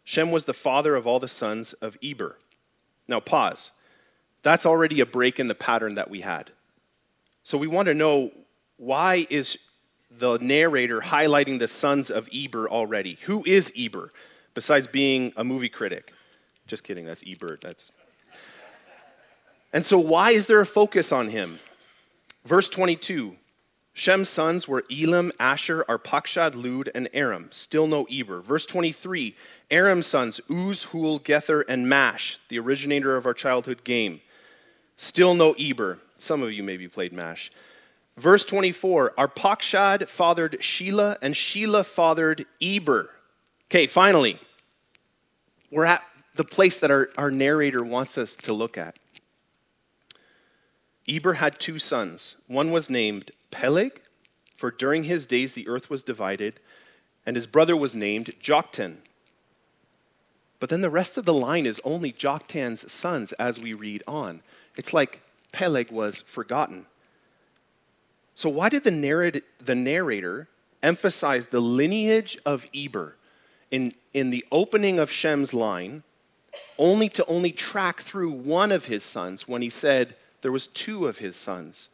Shem 0.06 0.32
was 0.32 0.46
the 0.46 0.54
father 0.54 0.96
of 0.96 1.06
all 1.06 1.20
the 1.20 1.28
sons 1.28 1.74
of 1.74 1.98
Eber. 2.02 2.38
Now, 3.08 3.20
pause. 3.20 3.72
That's 4.42 4.66
already 4.66 5.02
a 5.02 5.06
break 5.06 5.40
in 5.40 5.50
the 5.50 5.56
pattern 5.56 5.96
that 5.96 6.10
we 6.10 6.22
had. 6.22 6.52
So 7.44 7.58
we 7.58 7.68
want 7.68 7.88
to 7.88 7.94
know 7.94 8.32
why 8.80 9.28
is 9.30 9.60
the 10.10 10.38
narrator 10.40 11.02
highlighting 11.02 11.60
the 11.60 11.68
sons 11.68 12.10
of 12.10 12.28
Eber 12.34 12.68
already? 12.70 13.20
Who 13.24 13.44
is 13.46 13.72
Eber, 13.78 14.12
besides 14.56 14.88
being 14.88 15.34
a 15.36 15.44
movie 15.44 15.70
critic? 15.70 16.14
Just 16.66 16.84
kidding, 16.84 17.06
that's 17.06 17.24
Ebert. 17.28 17.62
That's... 17.62 17.92
And 19.72 19.86
so, 19.86 20.00
why 20.00 20.32
is 20.32 20.48
there 20.48 20.62
a 20.62 20.66
focus 20.66 21.12
on 21.12 21.30
him? 21.30 21.60
Verse 22.46 22.70
22 22.70 23.36
Shem's 23.94 24.30
sons 24.30 24.66
were 24.66 24.86
Elam, 24.90 25.34
Asshur, 25.42 25.84
Arpachshad, 25.86 26.56
Lud, 26.56 26.90
and 26.96 27.10
Aram. 27.14 27.48
Still 27.52 27.86
no 27.86 28.08
Eber. 28.10 28.40
Verse 28.40 28.66
23 28.66 29.36
Aram's 29.70 30.08
sons, 30.08 30.40
Uz, 30.50 30.84
Hul, 30.84 31.20
Gether, 31.20 31.62
and 31.62 31.90
Mash, 31.90 32.40
the 32.48 32.60
originator 32.60 33.18
of 33.18 33.26
our 33.26 33.34
childhood 33.34 33.84
game. 33.84 34.22
Still 34.96 35.34
no 35.34 35.52
Eber. 35.60 36.00
Some 36.18 36.42
of 36.42 36.54
you 36.54 36.64
maybe 36.64 36.88
played 36.88 37.12
MASH. 37.12 37.52
Verse 38.20 38.44
24 38.44 39.14
Arpachshad 39.18 40.10
fathered 40.10 40.60
Shelah, 40.60 41.18
and 41.22 41.34
Shelah 41.34 41.86
fathered 41.86 42.46
Eber. 42.62 43.10
Okay, 43.68 43.88
finally, 43.88 44.38
we're 45.72 45.86
at 45.86 46.04
the 46.36 46.44
place 46.44 46.80
that 46.82 46.92
our, 46.92 47.10
our 47.18 47.32
narrator 47.32 47.82
wants 47.82 48.18
us 48.18 48.36
to 48.36 48.52
look 48.52 48.78
at. 48.78 49.00
Eber 51.08 51.36
had 51.36 51.60
two 51.60 51.80
sons. 51.80 52.36
One 52.48 52.72
was 52.72 52.90
named 52.90 53.32
Peleg, 53.52 54.02
for 54.58 54.70
during 54.70 55.06
his 55.06 55.26
days 55.26 55.54
the 55.54 55.70
earth 55.70 55.90
was 55.90 56.04
divided, 56.04 56.60
and 57.26 57.38
his 57.38 57.48
brother 57.48 57.78
was 57.78 57.96
named 57.96 58.34
Joktan. 58.44 58.98
But 60.60 60.68
then 60.68 60.82
the 60.82 60.90
rest 60.90 61.18
of 61.18 61.24
the 61.24 61.34
line 61.34 61.66
is 61.66 61.80
only 61.86 62.12
Joktan's 62.12 62.92
sons 62.92 63.32
as 63.34 63.62
we 63.62 63.72
read 63.72 64.04
on. 64.06 64.42
It's 64.76 64.92
like 64.92 65.22
Peleg 65.54 65.90
was 65.90 66.20
forgotten. 66.20 66.86
So, 68.40 68.48
why 68.48 68.70
did 68.70 68.86
the, 68.86 68.90
narrat- 68.90 69.44
the 69.60 69.76
narrator 69.76 70.48
emphasize 70.82 71.48
the 71.48 71.60
lineage 71.60 72.38
of 72.46 72.68
Eber 72.74 73.18
in, 73.70 73.94
in 74.14 74.30
the 74.30 74.46
opening 74.50 74.98
of 74.98 75.12
Shem's 75.12 75.54
line, 75.54 76.04
only 76.78 77.10
to 77.10 77.26
only 77.26 77.52
track 77.52 78.00
through 78.00 78.32
one 78.32 78.72
of 78.72 78.86
his 78.86 79.04
sons 79.04 79.46
when 79.46 79.62
he 79.62 79.70
said 79.70 80.16
there 80.42 80.54
was 80.54 80.68
two 80.68 81.06
of 81.06 81.18
his 81.18 81.36
sons? 81.36 81.90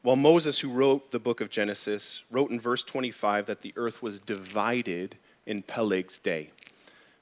While 0.00 0.16
Moses, 0.16 0.60
who 0.60 0.70
wrote 0.70 1.10
the 1.10 1.18
book 1.18 1.42
of 1.42 1.50
Genesis, 1.50 2.22
wrote 2.30 2.50
in 2.50 2.58
verse 2.58 2.82
25 2.82 3.44
that 3.44 3.60
the 3.60 3.74
earth 3.76 4.02
was 4.02 4.20
divided 4.20 5.18
in 5.44 5.60
Peleg's 5.60 6.18
day. 6.18 6.48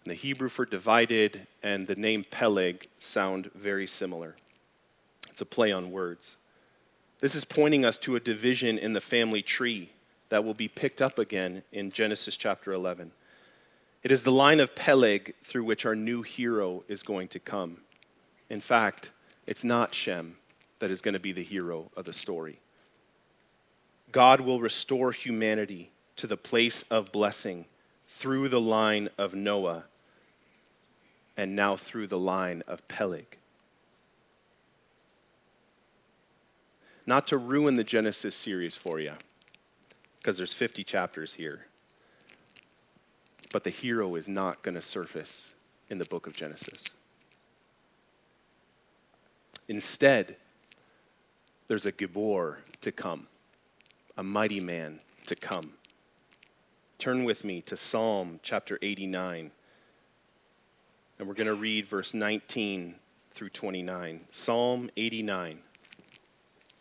And 0.04 0.12
the 0.12 0.14
Hebrew 0.14 0.50
for 0.50 0.66
divided 0.66 1.48
and 1.64 1.88
the 1.88 1.96
name 1.96 2.22
Peleg 2.30 2.86
sound 2.96 3.50
very 3.56 3.88
similar. 3.88 4.36
It's 5.28 5.40
a 5.40 5.44
play 5.44 5.72
on 5.72 5.90
words. 5.90 6.36
This 7.20 7.34
is 7.34 7.44
pointing 7.44 7.84
us 7.84 7.98
to 7.98 8.16
a 8.16 8.20
division 8.20 8.78
in 8.78 8.92
the 8.92 9.00
family 9.00 9.42
tree 9.42 9.90
that 10.28 10.44
will 10.44 10.54
be 10.54 10.68
picked 10.68 11.00
up 11.00 11.18
again 11.18 11.62
in 11.72 11.90
Genesis 11.90 12.36
chapter 12.36 12.72
11. 12.72 13.12
It 14.02 14.12
is 14.12 14.22
the 14.22 14.32
line 14.32 14.60
of 14.60 14.74
Peleg 14.74 15.34
through 15.44 15.64
which 15.64 15.86
our 15.86 15.94
new 15.94 16.22
hero 16.22 16.84
is 16.88 17.02
going 17.02 17.28
to 17.28 17.38
come. 17.38 17.78
In 18.50 18.60
fact, 18.60 19.12
it's 19.46 19.64
not 19.64 19.94
Shem 19.94 20.36
that 20.78 20.90
is 20.90 21.00
going 21.00 21.14
to 21.14 21.20
be 21.20 21.32
the 21.32 21.42
hero 21.42 21.90
of 21.96 22.04
the 22.04 22.12
story. 22.12 22.60
God 24.12 24.40
will 24.40 24.60
restore 24.60 25.12
humanity 25.12 25.90
to 26.16 26.26
the 26.26 26.36
place 26.36 26.82
of 26.84 27.12
blessing 27.12 27.64
through 28.06 28.48
the 28.48 28.60
line 28.60 29.08
of 29.18 29.34
Noah 29.34 29.84
and 31.36 31.56
now 31.56 31.76
through 31.76 32.06
the 32.06 32.18
line 32.18 32.62
of 32.66 32.86
Peleg. 32.86 33.38
Not 37.06 37.26
to 37.28 37.36
ruin 37.36 37.74
the 37.76 37.84
Genesis 37.84 38.34
series 38.34 38.74
for 38.74 38.98
you, 38.98 39.12
because 40.16 40.36
there's 40.36 40.54
50 40.54 40.84
chapters 40.84 41.34
here. 41.34 41.66
But 43.52 43.64
the 43.64 43.70
hero 43.70 44.14
is 44.14 44.26
not 44.26 44.62
going 44.62 44.74
to 44.74 44.82
surface 44.82 45.50
in 45.90 45.98
the 45.98 46.04
book 46.06 46.26
of 46.26 46.34
Genesis. 46.34 46.84
Instead, 49.68 50.36
there's 51.68 51.86
a 51.86 51.92
Gibor 51.92 52.56
to 52.80 52.92
come, 52.92 53.26
a 54.16 54.22
mighty 54.22 54.60
man 54.60 55.00
to 55.26 55.34
come. 55.34 55.72
Turn 56.98 57.24
with 57.24 57.44
me 57.44 57.60
to 57.62 57.76
Psalm 57.76 58.40
chapter 58.42 58.78
89. 58.80 59.50
And 61.18 61.28
we're 61.28 61.34
going 61.34 61.46
to 61.46 61.54
read 61.54 61.86
verse 61.86 62.14
19 62.14 62.96
through 63.32 63.50
29. 63.50 64.20
Psalm 64.30 64.90
89, 64.96 65.58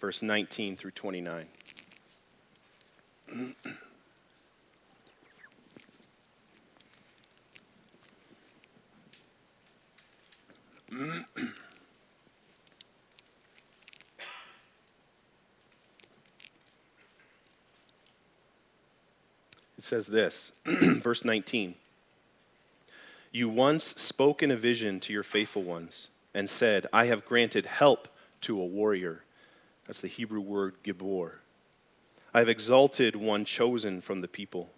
verse 0.04 0.22
19 0.22 0.76
through 0.76 0.92
29. 0.92 1.46
It 3.32 3.46
says 19.80 20.08
this, 20.08 20.52
verse 20.66 21.24
19. 21.24 21.76
You 23.32 23.48
once 23.48 23.86
spoke 23.86 24.44
in 24.44 24.52
a 24.52 24.58
vision 24.58 25.00
to 25.00 25.14
your 25.14 25.24
faithful 25.24 25.64
ones 25.64 26.10
and 26.34 26.50
said, 26.50 26.88
I 26.92 27.06
have 27.06 27.24
granted 27.24 27.66
help 27.68 28.10
to 28.42 28.60
a 28.60 28.66
warrior. 28.66 29.24
That's 29.86 30.02
the 30.02 30.08
Hebrew 30.08 30.42
word 30.42 30.76
gibor. 30.84 31.34
I 32.34 32.40
have 32.40 32.50
exalted 32.50 33.16
one 33.16 33.46
chosen 33.46 34.02
from 34.02 34.22
the 34.22 34.28
people. 34.28 34.70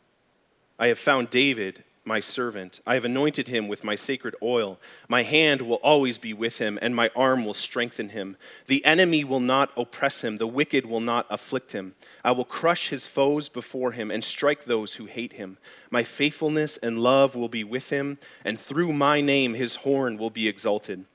I 0.77 0.87
have 0.87 0.99
found 0.99 1.29
David 1.29 1.83
my 2.05 2.19
servant. 2.19 2.81
I 2.85 2.93
have 2.93 3.05
anointed 3.05 3.47
him 3.47 3.67
with 3.67 3.83
my 3.83 3.95
sacred 3.95 4.35
oil. 4.41 4.79
My 5.07 5.23
hand 5.23 5.61
will 5.61 5.77
always 5.77 6.17
be 6.19 6.33
with 6.33 6.59
him, 6.59 6.77
and 6.81 6.95
my 6.95 7.09
arm 7.15 7.43
will 7.43 7.55
strengthen 7.55 8.09
him. 8.09 8.37
The 8.67 8.85
enemy 8.85 9.23
will 9.23 9.39
not 9.39 9.71
oppress 9.75 10.23
him, 10.23 10.37
the 10.37 10.47
wicked 10.47 10.85
will 10.85 10.99
not 10.99 11.25
afflict 11.29 11.71
him. 11.71 11.95
I 12.23 12.31
will 12.31 12.45
crush 12.45 12.89
his 12.89 13.07
foes 13.07 13.49
before 13.49 13.93
him 13.93 14.11
and 14.11 14.23
strike 14.23 14.65
those 14.65 14.95
who 14.95 15.05
hate 15.05 15.33
him. 15.33 15.57
My 15.89 16.03
faithfulness 16.03 16.77
and 16.77 16.99
love 16.99 17.35
will 17.35 17.49
be 17.49 17.63
with 17.63 17.89
him, 17.89 18.19
and 18.43 18.59
through 18.59 18.93
my 18.93 19.19
name 19.21 19.55
his 19.55 19.75
horn 19.75 20.17
will 20.17 20.29
be 20.29 20.47
exalted. 20.47 21.05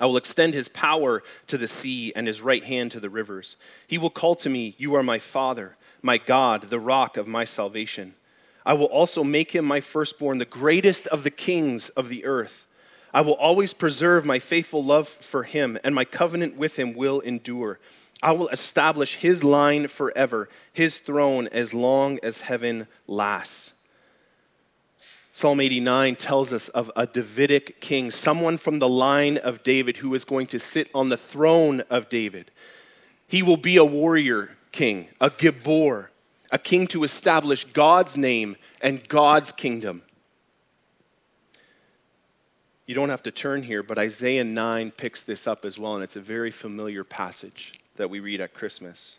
I 0.00 0.06
will 0.06 0.16
extend 0.16 0.54
his 0.54 0.68
power 0.68 1.22
to 1.46 1.58
the 1.58 1.68
sea 1.68 2.12
and 2.16 2.26
his 2.26 2.40
right 2.40 2.64
hand 2.64 2.90
to 2.92 3.00
the 3.00 3.10
rivers. 3.10 3.56
He 3.86 3.98
will 3.98 4.10
call 4.10 4.34
to 4.36 4.48
me, 4.48 4.74
You 4.78 4.94
are 4.94 5.02
my 5.02 5.18
Father, 5.18 5.76
my 6.02 6.16
God, 6.16 6.70
the 6.70 6.80
rock 6.80 7.18
of 7.18 7.28
my 7.28 7.44
salvation. 7.44 8.14
I 8.64 8.72
will 8.72 8.86
also 8.86 9.22
make 9.22 9.52
him 9.52 9.64
my 9.64 9.80
firstborn, 9.80 10.38
the 10.38 10.44
greatest 10.46 11.06
of 11.08 11.22
the 11.22 11.30
kings 11.30 11.90
of 11.90 12.08
the 12.08 12.24
earth. 12.24 12.66
I 13.12 13.20
will 13.20 13.34
always 13.34 13.74
preserve 13.74 14.24
my 14.24 14.38
faithful 14.38 14.82
love 14.82 15.08
for 15.08 15.42
him, 15.42 15.78
and 15.84 15.94
my 15.94 16.04
covenant 16.04 16.56
with 16.56 16.78
him 16.78 16.94
will 16.94 17.20
endure. 17.20 17.78
I 18.22 18.32
will 18.32 18.48
establish 18.48 19.16
his 19.16 19.42
line 19.42 19.88
forever, 19.88 20.48
his 20.72 20.98
throne 20.98 21.48
as 21.48 21.74
long 21.74 22.18
as 22.22 22.42
heaven 22.42 22.86
lasts. 23.06 23.72
Psalm 25.32 25.60
89 25.60 26.16
tells 26.16 26.52
us 26.52 26.68
of 26.70 26.90
a 26.96 27.06
Davidic 27.06 27.80
king, 27.80 28.10
someone 28.10 28.58
from 28.58 28.80
the 28.80 28.88
line 28.88 29.38
of 29.38 29.62
David 29.62 29.98
who 29.98 30.12
is 30.14 30.24
going 30.24 30.46
to 30.48 30.58
sit 30.58 30.90
on 30.94 31.08
the 31.08 31.16
throne 31.16 31.82
of 31.88 32.08
David. 32.08 32.50
He 33.28 33.42
will 33.42 33.56
be 33.56 33.76
a 33.76 33.84
warrior 33.84 34.56
king, 34.72 35.08
a 35.20 35.30
Gibor, 35.30 36.08
a 36.50 36.58
king 36.58 36.88
to 36.88 37.04
establish 37.04 37.64
God's 37.64 38.16
name 38.16 38.56
and 38.82 39.06
God's 39.08 39.52
kingdom. 39.52 40.02
You 42.86 42.96
don't 42.96 43.10
have 43.10 43.22
to 43.22 43.30
turn 43.30 43.62
here, 43.62 43.84
but 43.84 43.98
Isaiah 43.98 44.42
9 44.42 44.90
picks 44.90 45.22
this 45.22 45.46
up 45.46 45.64
as 45.64 45.78
well, 45.78 45.94
and 45.94 46.02
it's 46.02 46.16
a 46.16 46.20
very 46.20 46.50
familiar 46.50 47.04
passage 47.04 47.78
that 47.94 48.10
we 48.10 48.18
read 48.18 48.40
at 48.40 48.52
Christmas. 48.52 49.14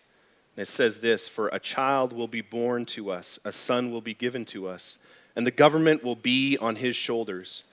And 0.58 0.63
it 0.63 0.67
says 0.67 1.00
this 1.00 1.30
For 1.30 1.47
a 1.54 1.60
child 1.60 2.12
will 2.12 2.28
be 2.28 2.41
born 2.41 2.86
to 2.88 3.12
us, 3.12 3.39
a 3.45 3.52
son 3.54 3.89
will 3.89 4.02
be 4.02 4.13
given 4.13 4.43
to 4.47 4.67
us, 4.67 4.97
and 5.36 5.46
the 5.46 5.52
government 5.52 6.04
will 6.04 6.15
be 6.15 6.58
on 6.58 6.78
his 6.78 6.96
shoulders. 6.96 7.63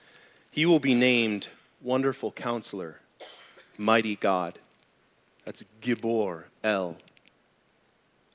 He 0.51 0.65
will 0.65 0.79
be 0.79 0.95
named 0.95 1.47
Wonderful 1.81 2.31
Counselor, 2.31 2.99
Mighty 3.77 4.15
God. 4.15 4.59
That's 5.45 5.63
Gibor 5.81 6.45
El 6.63 6.97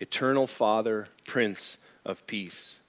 eternal 0.01 0.47
Father, 0.47 1.09
Prince 1.27 1.79
of 2.05 2.27
Peace. 2.27 2.81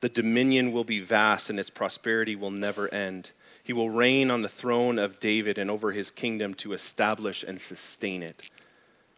The 0.00 0.08
dominion 0.08 0.72
will 0.72 0.84
be 0.84 1.00
vast 1.00 1.50
and 1.50 1.58
its 1.58 1.70
prosperity 1.70 2.36
will 2.36 2.50
never 2.50 2.92
end. 2.92 3.32
He 3.62 3.72
will 3.72 3.90
reign 3.90 4.30
on 4.30 4.42
the 4.42 4.48
throne 4.48 4.98
of 4.98 5.20
David 5.20 5.58
and 5.58 5.70
over 5.70 5.92
his 5.92 6.10
kingdom 6.10 6.54
to 6.54 6.72
establish 6.72 7.42
and 7.42 7.60
sustain 7.60 8.22
it. 8.22 8.50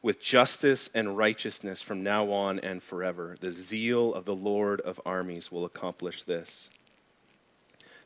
With 0.07 0.21
justice 0.21 0.89
and 0.95 1.17
righteousness 1.17 1.83
from 1.83 2.05
now 2.05 2.31
on 2.31 2.61
and 2.61 2.81
forever, 2.81 3.37
the 3.41 3.51
zeal 3.51 4.15
of 4.15 4.25
the 4.25 4.37
Lord 4.37 4.81
of 4.83 5.01
armies 5.05 5.51
will 5.51 5.65
accomplish 5.65 6.23
this. 6.23 6.71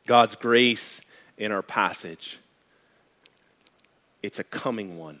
God's 0.07 0.33
grace 0.33 1.01
in 1.37 1.51
our 1.51 1.61
passage, 1.61 2.39
it's 4.23 4.39
a 4.39 4.43
coming 4.43 4.97
one 4.97 5.19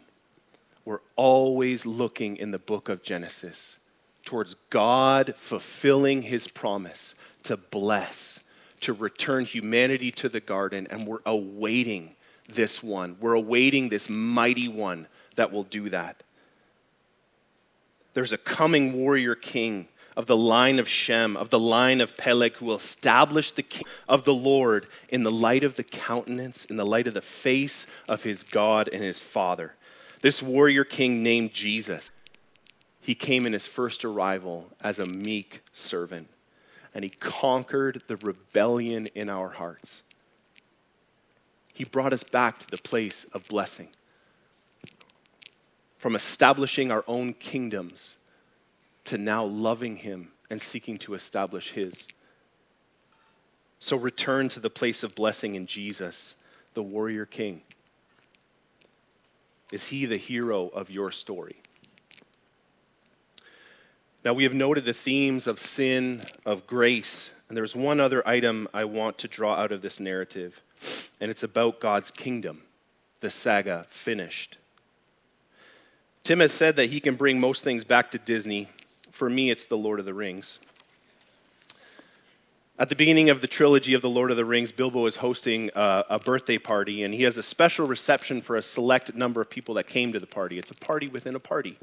we're 0.83 1.01
always 1.15 1.85
looking 1.85 2.37
in 2.37 2.49
the 2.49 2.57
book 2.57 2.89
of 2.89 3.03
Genesis 3.03 3.77
towards 4.25 4.55
God 4.71 5.35
fulfilling 5.37 6.23
his 6.23 6.47
promise 6.47 7.13
to 7.43 7.57
bless, 7.57 8.39
to 8.79 8.93
return 8.93 9.45
humanity 9.45 10.11
to 10.13 10.29
the 10.29 10.39
garden, 10.39 10.87
and 10.89 11.05
we're 11.05 11.19
awaiting 11.27 12.15
this 12.49 12.81
one. 12.81 13.17
We're 13.19 13.35
awaiting 13.35 13.89
this 13.89 14.09
mighty 14.09 14.67
one 14.67 15.05
that 15.35 15.51
will 15.51 15.61
do 15.61 15.87
that. 15.91 16.23
There's 18.13 18.33
a 18.33 18.37
coming 18.37 18.93
warrior 18.93 19.35
king 19.35 19.87
of 20.17 20.25
the 20.25 20.37
line 20.37 20.79
of 20.79 20.89
Shem, 20.89 21.37
of 21.37 21.49
the 21.49 21.59
line 21.59 22.01
of 22.01 22.17
Peleg, 22.17 22.55
who 22.55 22.65
will 22.65 22.75
establish 22.75 23.51
the 23.51 23.63
king 23.63 23.85
of 24.09 24.25
the 24.25 24.33
Lord 24.33 24.87
in 25.09 25.23
the 25.23 25.31
light 25.31 25.63
of 25.63 25.75
the 25.75 25.83
countenance, 25.83 26.65
in 26.65 26.75
the 26.75 26.85
light 26.85 27.07
of 27.07 27.13
the 27.13 27.21
face 27.21 27.87
of 28.09 28.23
his 28.23 28.43
God 28.43 28.89
and 28.89 29.01
his 29.01 29.19
Father. 29.19 29.75
This 30.21 30.43
warrior 30.43 30.83
king 30.83 31.23
named 31.23 31.53
Jesus, 31.53 32.11
he 32.99 33.15
came 33.15 33.45
in 33.45 33.53
his 33.53 33.65
first 33.65 34.03
arrival 34.03 34.67
as 34.81 34.99
a 34.99 35.05
meek 35.05 35.61
servant, 35.71 36.27
and 36.93 37.03
he 37.03 37.09
conquered 37.09 38.03
the 38.07 38.17
rebellion 38.17 39.07
in 39.15 39.29
our 39.29 39.49
hearts. 39.49 40.03
He 41.73 41.85
brought 41.85 42.13
us 42.13 42.23
back 42.23 42.59
to 42.59 42.69
the 42.69 42.77
place 42.77 43.23
of 43.23 43.47
blessing. 43.47 43.87
From 46.01 46.15
establishing 46.15 46.91
our 46.91 47.03
own 47.05 47.35
kingdoms 47.35 48.17
to 49.03 49.19
now 49.19 49.43
loving 49.43 49.97
him 49.97 50.31
and 50.49 50.59
seeking 50.59 50.97
to 50.97 51.13
establish 51.13 51.73
his. 51.73 52.07
So 53.77 53.95
return 53.97 54.49
to 54.49 54.59
the 54.59 54.71
place 54.71 55.03
of 55.03 55.13
blessing 55.13 55.53
in 55.53 55.67
Jesus, 55.67 56.37
the 56.73 56.81
warrior 56.81 57.27
king. 57.27 57.61
Is 59.71 59.85
he 59.85 60.07
the 60.07 60.17
hero 60.17 60.69
of 60.69 60.89
your 60.89 61.11
story? 61.11 61.57
Now, 64.25 64.33
we 64.33 64.43
have 64.43 64.55
noted 64.55 64.85
the 64.85 64.93
themes 64.93 65.45
of 65.45 65.59
sin, 65.59 66.23
of 66.47 66.65
grace, 66.65 67.39
and 67.47 67.55
there's 67.55 67.75
one 67.75 67.99
other 67.99 68.27
item 68.27 68.67
I 68.73 68.85
want 68.85 69.19
to 69.19 69.27
draw 69.27 69.53
out 69.53 69.71
of 69.71 69.83
this 69.83 69.99
narrative, 69.99 70.63
and 71.21 71.29
it's 71.29 71.43
about 71.43 71.79
God's 71.79 72.09
kingdom, 72.09 72.63
the 73.19 73.29
saga 73.29 73.85
finished. 73.87 74.57
Tim 76.23 76.39
has 76.39 76.51
said 76.51 76.75
that 76.75 76.91
he 76.91 76.99
can 76.99 77.15
bring 77.15 77.39
most 77.39 77.63
things 77.63 77.83
back 77.83 78.11
to 78.11 78.19
Disney. 78.19 78.69
For 79.11 79.29
me, 79.29 79.49
it's 79.49 79.65
The 79.65 79.77
Lord 79.77 79.99
of 79.99 80.05
the 80.05 80.13
Rings. 80.13 80.59
At 82.77 82.89
the 82.89 82.95
beginning 82.95 83.29
of 83.29 83.41
the 83.41 83.47
trilogy 83.47 83.93
of 83.95 84.01
The 84.01 84.09
Lord 84.09 84.31
of 84.31 84.37
the 84.37 84.45
Rings, 84.45 84.71
Bilbo 84.71 85.05
is 85.05 85.17
hosting 85.17 85.71
a, 85.75 86.03
a, 86.11 86.19
birthday 86.19 86.57
party, 86.57 87.03
and 87.03 87.13
he 87.13 87.23
has 87.23 87.37
a 87.37 87.43
special 87.43 87.87
reception 87.87 88.41
for 88.41 88.55
a 88.55 88.61
select 88.61 89.13
number 89.13 89.41
of 89.41 89.49
people 89.49 89.75
that 89.75 89.87
came 89.87 90.13
to 90.13 90.19
the 90.19 90.27
party. 90.27 90.57
It's 90.57 90.71
a 90.71 90.75
party 90.75 91.07
within 91.07 91.35
a 91.35 91.39
party. 91.39 91.77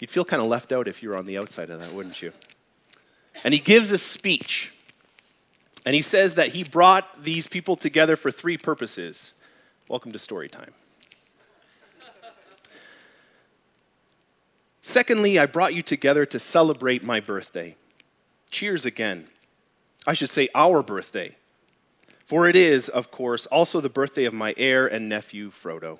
You'd 0.00 0.10
feel 0.10 0.24
kind 0.24 0.42
of 0.42 0.48
left 0.48 0.72
out 0.72 0.88
if 0.88 1.02
you 1.02 1.10
were 1.10 1.16
on 1.16 1.26
the 1.26 1.38
outside 1.38 1.70
of 1.70 1.80
that, 1.80 1.92
wouldn't 1.92 2.20
you? 2.20 2.32
And 3.44 3.54
he 3.54 3.60
gives 3.60 3.90
a 3.90 3.98
speech. 3.98 4.72
And 5.84 5.94
he 5.94 6.02
says 6.02 6.34
that 6.36 6.48
he 6.48 6.64
brought 6.64 7.22
these 7.22 7.46
people 7.46 7.76
together 7.76 8.16
for 8.16 8.30
three 8.30 8.56
purposes. 8.56 9.34
Welcome 9.88 10.12
to 10.12 10.18
story 10.18 10.48
time. 10.48 10.72
Secondly, 14.82 15.38
I 15.38 15.46
brought 15.46 15.74
you 15.74 15.82
together 15.82 16.26
to 16.26 16.38
celebrate 16.38 17.02
my 17.02 17.20
birthday. 17.20 17.76
Cheers 18.50 18.84
again. 18.84 19.28
I 20.06 20.14
should 20.14 20.30
say 20.30 20.48
our 20.54 20.82
birthday. 20.82 21.36
For 22.26 22.48
it 22.48 22.56
is, 22.56 22.88
of 22.88 23.10
course, 23.10 23.46
also 23.46 23.80
the 23.80 23.88
birthday 23.88 24.24
of 24.24 24.34
my 24.34 24.54
heir 24.56 24.86
and 24.86 25.08
nephew, 25.08 25.50
Frodo. 25.50 25.98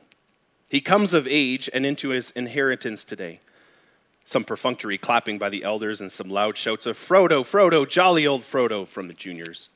He 0.70 0.80
comes 0.80 1.14
of 1.14 1.28
age 1.28 1.70
and 1.72 1.86
into 1.86 2.08
his 2.08 2.30
inheritance 2.32 3.04
today 3.04 3.40
some 4.24 4.44
perfunctory 4.44 4.98
clapping 4.98 5.38
by 5.38 5.48
the 5.48 5.64
elders, 5.64 6.00
and 6.00 6.10
some 6.10 6.28
loud 6.28 6.56
shouts 6.56 6.86
of 6.86 6.96
Frodo, 6.96 7.42
Frodo, 7.42 7.88
jolly 7.88 8.26
old 8.26 8.42
Frodo 8.42 8.86
from 8.86 9.08
the 9.08 9.14
juniors. 9.14 9.68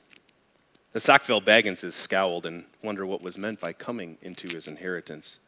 The 0.93 0.99
Sackville 0.99 1.41
Bagginses 1.41 1.93
scowled 1.93 2.45
and 2.45 2.65
wondered 2.81 3.07
what 3.07 3.21
was 3.21 3.37
meant 3.37 3.59
by 3.59 3.73
coming 3.73 4.17
into 4.21 4.47
his 4.47 4.67
inheritance. 4.67 5.39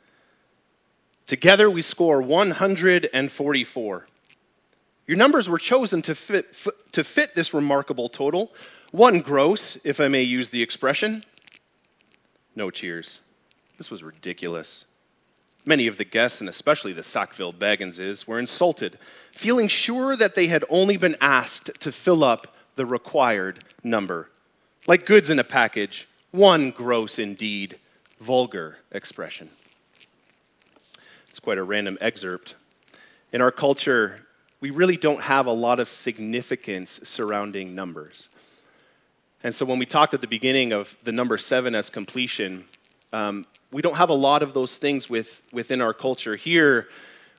Together 1.29 1.69
we 1.69 1.83
score 1.83 2.23
144. 2.23 4.07
Your 5.05 5.17
numbers 5.17 5.47
were 5.47 5.59
chosen 5.59 6.01
to 6.01 6.15
fit, 6.15 6.57
to 6.91 7.03
fit 7.03 7.35
this 7.35 7.53
remarkable 7.53 8.09
total. 8.09 8.51
One 8.89 9.19
gross, 9.19 9.77
if 9.85 9.99
I 9.99 10.07
may 10.07 10.23
use 10.23 10.49
the 10.49 10.63
expression. 10.63 11.23
No 12.55 12.71
cheers. 12.71 13.19
This 13.77 13.91
was 13.91 14.01
ridiculous. 14.01 14.85
Many 15.65 15.85
of 15.85 15.97
the 15.97 16.03
guests, 16.03 16.39
and 16.41 16.49
especially 16.49 16.93
the 16.93 17.03
Sackville 17.03 17.53
Bagginses, 17.53 18.25
were 18.25 18.39
insulted, 18.39 18.97
feeling 19.31 19.67
sure 19.67 20.15
that 20.15 20.33
they 20.33 20.47
had 20.47 20.65
only 20.67 20.97
been 20.97 21.15
asked 21.21 21.79
to 21.79 21.91
fill 21.91 22.23
up 22.23 22.55
the 22.75 22.87
required 22.87 23.63
number. 23.83 24.31
Like 24.87 25.05
goods 25.05 25.29
in 25.29 25.37
a 25.37 25.43
package, 25.43 26.07
one 26.31 26.71
gross 26.71 27.19
indeed, 27.19 27.77
vulgar 28.19 28.79
expression. 28.91 29.49
It's 31.39 31.45
quite 31.45 31.57
a 31.57 31.63
random 31.63 31.97
excerpt. 32.01 32.55
In 33.31 33.39
our 33.39 33.49
culture, 33.49 34.25
we 34.59 34.71
really 34.71 34.97
don't 34.97 35.21
have 35.21 35.45
a 35.45 35.53
lot 35.53 35.79
of 35.79 35.89
significance 35.89 36.99
surrounding 37.05 37.73
numbers. 37.73 38.27
And 39.41 39.55
so 39.55 39.65
when 39.65 39.79
we 39.79 39.85
talked 39.85 40.13
at 40.13 40.19
the 40.19 40.27
beginning 40.27 40.73
of 40.73 40.97
the 41.03 41.13
number 41.13 41.37
seven 41.37 41.75
as 41.75 41.89
completion, 41.89 42.65
um, 43.13 43.45
we 43.71 43.81
don't 43.81 43.95
have 43.95 44.09
a 44.09 44.15
lot 44.15 44.43
of 44.43 44.53
those 44.53 44.79
things 44.79 45.09
with, 45.09 45.41
within 45.53 45.81
our 45.81 45.93
culture. 45.93 46.35
Here, 46.35 46.89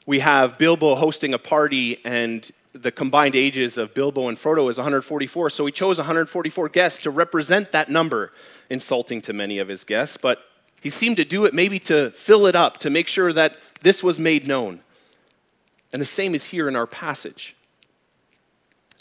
we 0.07 0.21
have 0.21 0.57
Bilbo 0.57 0.95
hosting 0.95 1.35
a 1.35 1.39
party, 1.39 2.03
and 2.03 2.51
the 2.73 2.91
combined 2.91 3.37
ages 3.37 3.77
of 3.77 3.93
Bilbo 3.93 4.29
and 4.29 4.39
Frodo 4.39 4.71
is 4.71 4.79
144. 4.79 5.51
So 5.51 5.67
he 5.67 5.73
chose 5.73 5.99
144 5.99 6.71
guests 6.71 7.03
to 7.03 7.11
represent 7.11 7.71
that 7.73 7.91
number, 7.91 8.33
insulting 8.71 9.21
to 9.21 9.35
many 9.35 9.59
of 9.59 9.69
his 9.69 9.85
guests. 9.85 10.17
But 10.17 10.39
he 10.81 10.89
seemed 10.89 11.19
to 11.19 11.25
do 11.27 11.45
it 11.45 11.53
maybe 11.53 11.79
to 11.81 12.11
fill 12.13 12.47
it 12.47 12.57
up, 12.57 12.79
to 12.79 12.89
make 12.89 13.07
sure 13.07 13.35
that 13.35 13.59
this 13.83 14.03
was 14.03 14.19
made 14.19 14.47
known. 14.47 14.81
And 15.93 16.01
the 16.01 16.07
same 16.07 16.35
is 16.35 16.47
here 16.47 16.69
in 16.69 16.77
our 16.77 16.87
passage. 16.87 17.57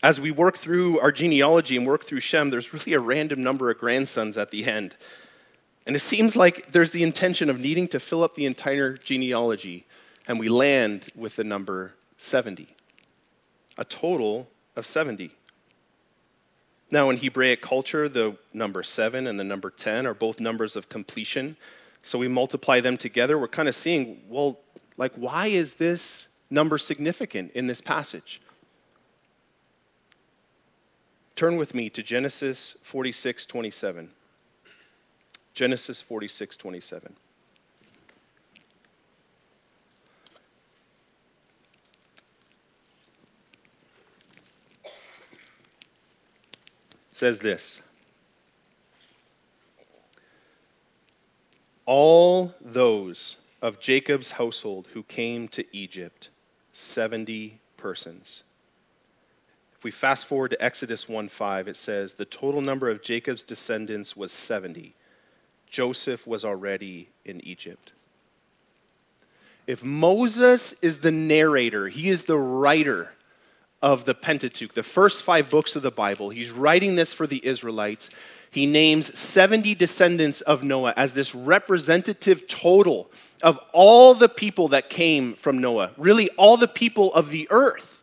As 0.02 0.20
we 0.20 0.32
work 0.32 0.58
through 0.58 1.00
our 1.00 1.12
genealogy 1.12 1.76
and 1.76 1.86
work 1.86 2.06
through 2.06 2.22
Shem, 2.22 2.50
there's 2.50 2.74
really 2.74 2.94
a 2.94 3.00
random 3.00 3.44
number 3.44 3.70
of 3.70 3.78
grandsons 3.78 4.38
at 4.38 4.50
the 4.50 4.66
end. 4.66 4.96
And 5.86 5.96
it 5.96 6.00
seems 6.00 6.36
like 6.36 6.72
there's 6.72 6.92
the 6.92 7.04
intention 7.04 7.50
of 7.50 7.60
needing 7.60 7.88
to 7.90 8.00
fill 8.00 8.24
up 8.24 8.36
the 8.36 8.46
entire 8.46 8.96
genealogy, 8.96 9.86
and 10.28 10.40
we 10.40 10.48
land 10.48 11.10
with 11.16 11.36
the 11.36 11.44
number 11.44 11.96
70. 12.18 12.68
A 13.78 13.84
total 13.84 14.48
of 14.76 14.86
70. 14.86 15.32
Now, 16.92 17.10
in 17.10 17.18
Hebraic 17.18 17.62
culture, 17.62 18.10
the 18.10 18.36
number 18.54 18.84
7 18.84 19.28
and 19.28 19.40
the 19.40 19.44
number 19.44 19.70
10 19.70 20.08
are 20.08 20.14
both 20.14 20.40
numbers 20.40 20.76
of 20.76 20.90
completion. 20.90 21.56
So 22.04 22.18
we 22.18 22.28
multiply 22.28 22.80
them 22.80 22.98
together. 22.98 23.38
We're 23.38 23.48
kind 23.48 23.68
of 23.68 23.76
seeing, 23.76 24.22
well, 24.28 24.60
like, 25.00 25.14
why 25.16 25.48
is 25.48 25.76
this 25.76 26.28
number 26.50 26.78
significant 26.78 27.52
in 27.54 27.68
this 27.68 27.80
passage? 27.80 28.42
Turn 31.38 31.56
with 31.56 31.74
me 31.74 31.90
to 31.90 32.04
Genesis 32.04 32.76
46 32.84 33.46
27. 33.46 34.10
Genesis 35.54 36.02
46 36.02 36.58
27. 36.58 37.16
says 47.12 47.40
this 47.40 47.82
All 51.86 52.54
those 52.62 53.38
of 53.62 53.80
Jacob's 53.80 54.32
household 54.32 54.88
who 54.94 55.04
came 55.04 55.48
to 55.50 55.66
Egypt, 55.76 56.30
70 56.74 57.60
persons. 57.78 58.44
If 59.78 59.84
we 59.84 59.92
fast 59.92 60.28
forward 60.28 60.52
to 60.52 60.64
Exodus 60.64 61.08
1 61.08 61.30
5, 61.30 61.68
it 61.68 61.76
says, 61.76 62.16
The 62.16 62.26
total 62.26 62.62
number 62.62 62.90
of 62.90 63.02
Jacob's 63.02 63.44
descendants 63.44 64.16
was 64.16 64.32
70. 64.32 64.94
Joseph 65.70 66.28
was 66.28 66.44
already 66.44 67.10
in 67.24 67.40
Egypt. 67.46 67.94
If 69.68 69.84
Moses 69.84 70.74
is 70.82 71.00
the 71.00 71.12
narrator, 71.12 71.88
he 71.90 72.10
is 72.10 72.24
the 72.24 72.38
writer 72.38 73.12
of 73.82 74.06
the 74.06 74.16
Pentateuch, 74.16 74.74
the 74.74 74.84
first 74.84 75.24
five 75.24 75.50
books 75.50 75.76
of 75.76 75.84
the 75.84 75.92
Bible, 75.92 76.30
he's 76.30 76.52
writing 76.52 76.96
this 76.96 77.14
for 77.14 77.28
the 77.28 77.46
Israelites. 77.46 78.10
He 78.52 78.66
names 78.66 79.18
70 79.18 79.76
descendants 79.76 80.42
of 80.42 80.64
Noah 80.64 80.94
as 80.98 81.14
this 81.14 81.34
representative 81.34 82.48
total 82.48 83.12
of 83.42 83.60
all 83.72 84.14
the 84.14 84.30
people 84.30 84.70
that 84.70 84.90
came 84.90 85.34
from 85.36 85.60
Noah, 85.60 85.92
really 85.98 86.30
all 86.32 86.58
the 86.58 86.68
people 86.68 87.14
of 87.14 87.30
the 87.30 87.48
earth. 87.50 88.02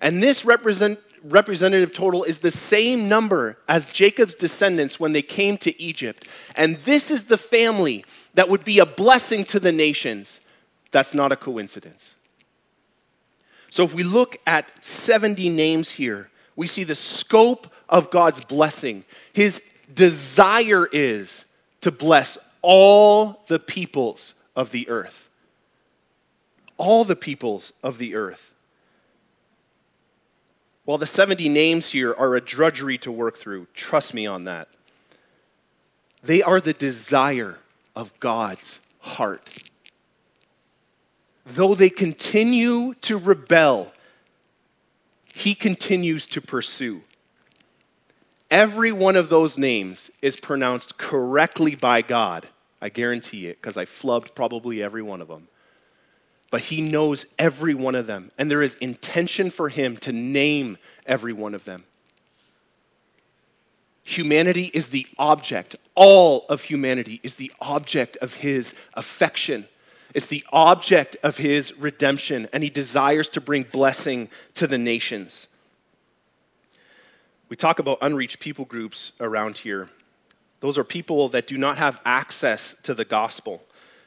And 0.00 0.22
this 0.22 0.44
represent, 0.44 0.98
representative 1.22 1.92
total 1.92 2.24
is 2.24 2.38
the 2.38 2.50
same 2.50 3.08
number 3.08 3.58
as 3.68 3.92
Jacob's 3.92 4.34
descendants 4.34 4.98
when 4.98 5.12
they 5.12 5.22
came 5.22 5.58
to 5.58 5.80
Egypt. 5.80 6.26
And 6.54 6.76
this 6.78 7.10
is 7.10 7.24
the 7.24 7.38
family 7.38 8.04
that 8.34 8.48
would 8.48 8.64
be 8.64 8.78
a 8.78 8.86
blessing 8.86 9.44
to 9.46 9.60
the 9.60 9.72
nations. 9.72 10.40
That's 10.90 11.14
not 11.14 11.32
a 11.32 11.36
coincidence. 11.36 12.16
So 13.70 13.84
if 13.84 13.94
we 13.94 14.04
look 14.04 14.38
at 14.46 14.72
70 14.84 15.50
names 15.50 15.92
here, 15.92 16.30
we 16.54 16.66
see 16.66 16.84
the 16.84 16.94
scope 16.94 17.66
of 17.88 18.10
God's 18.10 18.42
blessing. 18.42 19.04
His 19.32 19.70
desire 19.92 20.88
is 20.90 21.44
to 21.82 21.90
bless 21.90 22.38
all 22.62 23.44
the 23.48 23.58
peoples 23.58 24.34
of 24.56 24.72
the 24.72 24.88
earth. 24.88 25.28
All 26.78 27.04
the 27.04 27.14
peoples 27.14 27.74
of 27.82 27.98
the 27.98 28.16
earth. 28.16 28.52
While 30.84 30.98
the 30.98 31.06
70 31.06 31.48
names 31.48 31.90
here 31.90 32.14
are 32.14 32.34
a 32.34 32.40
drudgery 32.40 32.96
to 32.98 33.12
work 33.12 33.36
through, 33.36 33.66
trust 33.74 34.14
me 34.14 34.26
on 34.26 34.44
that. 34.44 34.68
They 36.22 36.42
are 36.42 36.60
the 36.60 36.72
desire 36.72 37.58
of 37.94 38.18
God's 38.18 38.80
heart. 39.00 39.70
Though 41.44 41.74
they 41.74 41.90
continue 41.90 42.94
to 43.02 43.16
rebel, 43.16 43.92
He 45.32 45.54
continues 45.54 46.26
to 46.28 46.40
pursue. 46.40 47.02
Every 48.50 48.92
one 48.92 49.16
of 49.16 49.28
those 49.28 49.58
names 49.58 50.10
is 50.22 50.36
pronounced 50.36 50.98
correctly 50.98 51.74
by 51.74 52.02
God. 52.02 52.48
I 52.86 52.88
guarantee 52.88 53.48
it, 53.48 53.60
because 53.60 53.76
I 53.76 53.84
flubbed 53.84 54.34
probably 54.34 54.82
every 54.82 55.02
one 55.02 55.20
of 55.20 55.28
them 55.28 55.48
but 56.50 56.62
he 56.62 56.80
knows 56.80 57.26
every 57.38 57.74
one 57.74 57.94
of 57.94 58.06
them, 58.06 58.30
and 58.38 58.50
there 58.50 58.62
is 58.62 58.76
intention 58.76 59.50
for 59.50 59.68
him 59.68 59.96
to 59.98 60.12
name 60.12 60.78
every 61.04 61.32
one 61.32 61.54
of 61.54 61.64
them. 61.64 61.84
Humanity 64.04 64.70
is 64.72 64.88
the 64.88 65.06
object, 65.18 65.74
all 65.94 66.46
of 66.48 66.62
humanity 66.62 67.20
is 67.22 67.34
the 67.34 67.52
object 67.60 68.16
of 68.18 68.34
his 68.34 68.74
affection. 68.94 69.66
It's 70.14 70.26
the 70.26 70.44
object 70.52 71.16
of 71.24 71.38
his 71.38 71.76
redemption, 71.76 72.48
and 72.52 72.62
he 72.62 72.70
desires 72.70 73.28
to 73.30 73.40
bring 73.40 73.64
blessing 73.64 74.30
to 74.54 74.68
the 74.68 74.78
nations. 74.78 75.48
We 77.48 77.56
talk 77.56 77.80
about 77.80 77.98
unreached 78.00 78.38
people 78.38 78.64
groups 78.64 79.12
around 79.20 79.58
here. 79.58 79.88
Those 80.60 80.78
are 80.78 80.84
people 80.84 81.28
that 81.30 81.46
do 81.46 81.58
not 81.58 81.78
have 81.78 82.00
access 82.04 82.74
to 82.82 82.94
the 82.94 83.04
gospel, 83.04 83.62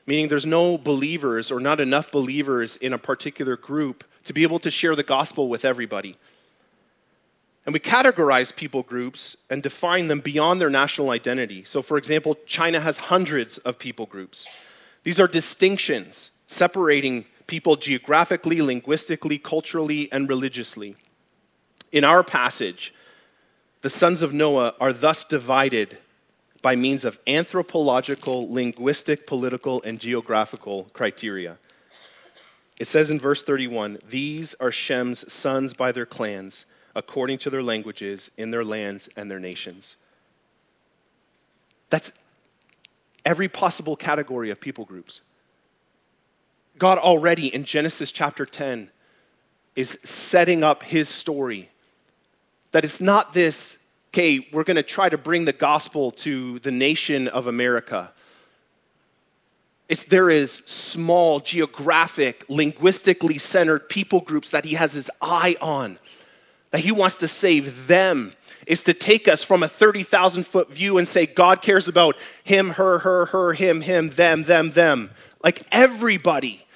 meaning 0.05 0.27
there's 0.27 0.45
no 0.45 0.77
believers 0.77 1.51
or 1.51 1.59
not 1.59 1.79
enough 1.79 2.11
believers 2.11 2.75
in 2.77 2.93
a 2.93 2.97
particular 2.97 3.55
group 3.55 4.03
to 4.23 4.33
be 4.33 4.43
able 4.43 4.59
to 4.59 4.71
share 4.71 4.95
the 4.95 5.03
gospel 5.03 5.47
with 5.47 5.63
everybody. 5.63 6.17
And 7.65 7.73
we 7.73 7.79
categorize 7.79 8.55
people 8.55 8.81
groups 8.81 9.37
and 9.49 9.61
define 9.61 10.07
them 10.07 10.21
beyond 10.21 10.59
their 10.59 10.71
national 10.71 11.11
identity. 11.11 11.63
So, 11.63 11.81
for 11.81 11.97
example, 11.97 12.35
China 12.45 12.79
has 12.79 12.97
hundreds 12.97 13.59
of 13.59 13.77
people 13.77 14.07
groups. 14.07 14.47
These 15.03 15.19
are 15.19 15.27
distinctions 15.27 16.31
separating 16.47 17.25
people 17.45 17.75
geographically, 17.75 18.61
linguistically, 18.61 19.37
culturally, 19.37 20.11
and 20.11 20.27
religiously. 20.27 20.95
In 21.91 22.03
our 22.03 22.23
passage, 22.23 22.93
the 23.81 23.89
sons 23.89 24.21
of 24.21 24.33
Noah 24.33 24.73
are 24.79 24.93
thus 24.93 25.23
divided 25.23 25.97
by 26.61 26.75
means 26.75 27.05
of 27.05 27.19
anthropological, 27.27 28.51
linguistic, 28.51 29.25
political, 29.25 29.81
and 29.83 29.99
geographical 29.99 30.85
criteria. 30.93 31.57
It 32.77 32.85
says 32.85 33.11
in 33.11 33.19
verse 33.19 33.43
31 33.43 33.99
These 34.09 34.55
are 34.55 34.71
Shem's 34.71 35.31
sons 35.31 35.73
by 35.73 35.91
their 35.91 36.05
clans, 36.05 36.65
according 36.95 37.37
to 37.39 37.49
their 37.49 37.63
languages, 37.63 38.31
in 38.37 38.51
their 38.51 38.63
lands 38.63 39.09
and 39.15 39.29
their 39.29 39.39
nations. 39.39 39.97
That's 41.89 42.11
every 43.25 43.47
possible 43.47 43.95
category 43.95 44.49
of 44.49 44.59
people 44.59 44.85
groups. 44.85 45.21
God 46.77 46.97
already 46.97 47.53
in 47.53 47.65
Genesis 47.65 48.11
chapter 48.11 48.45
10 48.45 48.89
is 49.75 49.99
setting 50.03 50.63
up 50.63 50.83
his 50.83 51.09
story 51.09 51.69
that 52.71 52.85
it's 52.85 53.01
not 53.01 53.33
this, 53.33 53.78
okay, 54.09 54.47
we're 54.51 54.63
going 54.63 54.75
to 54.75 54.83
try 54.83 55.07
to 55.07 55.17
bring 55.17 55.45
the 55.45 55.53
gospel 55.53 56.11
to 56.11 56.59
the 56.59 56.71
nation 56.71 57.27
of 57.27 57.47
America. 57.47 58.11
It's 59.87 60.03
there 60.03 60.29
is 60.29 60.51
small, 60.65 61.39
geographic, 61.39 62.45
linguistically 62.47 63.37
centered 63.37 63.89
people 63.89 64.21
groups 64.21 64.51
that 64.51 64.65
he 64.65 64.75
has 64.75 64.93
his 64.93 65.11
eye 65.21 65.55
on, 65.61 65.99
that 66.71 66.81
he 66.81 66.91
wants 66.91 67.17
to 67.17 67.27
save 67.27 67.87
them. 67.87 68.33
Is 68.67 68.83
to 68.83 68.93
take 68.93 69.27
us 69.27 69.43
from 69.43 69.63
a 69.63 69.67
30,000 69.67 70.45
foot 70.45 70.71
view 70.71 70.99
and 70.99 71.07
say, 71.07 71.25
God 71.25 71.63
cares 71.63 71.87
about 71.87 72.15
him, 72.43 72.71
her, 72.71 72.99
her, 72.99 73.25
her, 73.27 73.53
him, 73.53 73.81
him, 73.81 74.11
them, 74.11 74.43
them, 74.43 74.69
them. 74.71 75.09
Like 75.43 75.63
everybody. 75.71 76.67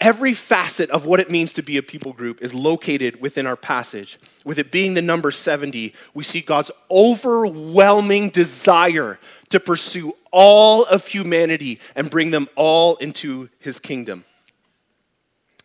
Every 0.00 0.32
facet 0.32 0.88
of 0.90 1.04
what 1.04 1.20
it 1.20 1.30
means 1.30 1.52
to 1.52 1.62
be 1.62 1.76
a 1.76 1.82
people 1.82 2.14
group 2.14 2.40
is 2.40 2.54
located 2.54 3.20
within 3.20 3.46
our 3.46 3.56
passage. 3.56 4.18
With 4.46 4.58
it 4.58 4.72
being 4.72 4.94
the 4.94 5.02
number 5.02 5.30
70, 5.30 5.94
we 6.14 6.24
see 6.24 6.40
God's 6.40 6.70
overwhelming 6.90 8.30
desire 8.30 9.18
to 9.50 9.60
pursue 9.60 10.14
all 10.32 10.84
of 10.84 11.06
humanity 11.06 11.80
and 11.94 12.08
bring 12.08 12.30
them 12.30 12.48
all 12.56 12.96
into 12.96 13.50
his 13.58 13.78
kingdom. 13.78 14.24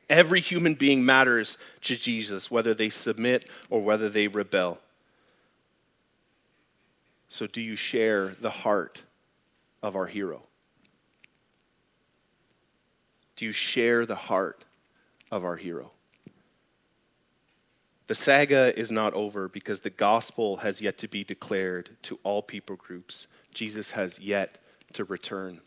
Every 0.10 0.42
human 0.42 0.74
being 0.74 1.06
matters 1.06 1.58
to 1.84 1.96
Jesus, 1.96 2.52
whether 2.52 2.74
they 2.74 2.90
submit 2.90 3.50
or 3.70 3.82
whether 3.82 4.10
they 4.10 4.28
rebel. 4.28 4.80
So, 7.30 7.48
do 7.48 7.62
you 7.62 7.76
share 7.76 8.36
the 8.42 8.50
heart 8.50 9.02
of 9.82 9.96
our 9.96 10.06
hero? 10.06 10.44
Do 13.36 13.46
you 13.46 13.52
share 13.52 14.06
the 14.06 14.16
heart 14.16 14.64
of 15.32 15.44
our 15.44 15.56
hero? 15.56 15.92
The 18.08 18.16
saga 18.16 18.78
is 18.78 18.92
not 18.92 19.14
over 19.14 19.50
because 19.50 19.80
the 19.80 19.90
gospel 19.90 20.58
has 20.58 20.82
yet 20.82 20.98
to 21.00 21.08
be 21.08 21.24
declared 21.24 21.90
to 22.04 22.20
all 22.24 22.42
people 22.42 22.76
groups. 22.76 23.28
Jesus 23.54 23.92
has 23.92 24.20
yet 24.20 24.60
to 24.94 25.04
return. 25.06 25.62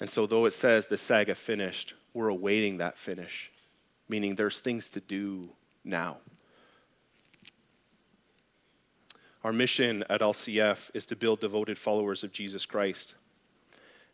And 0.00 0.10
so, 0.10 0.26
though 0.26 0.44
it 0.44 0.52
says 0.52 0.86
the 0.86 0.96
saga 0.96 1.34
finished, 1.34 1.94
we're 2.12 2.28
awaiting 2.28 2.78
that 2.78 2.98
finish, 2.98 3.50
meaning 4.08 4.34
there's 4.34 4.60
things 4.60 4.90
to 4.90 5.00
do 5.00 5.48
now. 5.84 6.18
Our 9.42 9.52
mission 9.52 10.04
at 10.10 10.20
LCF 10.20 10.90
is 10.94 11.06
to 11.06 11.16
build 11.16 11.40
devoted 11.40 11.78
followers 11.78 12.24
of 12.24 12.32
Jesus 12.32 12.66
Christ. 12.66 13.14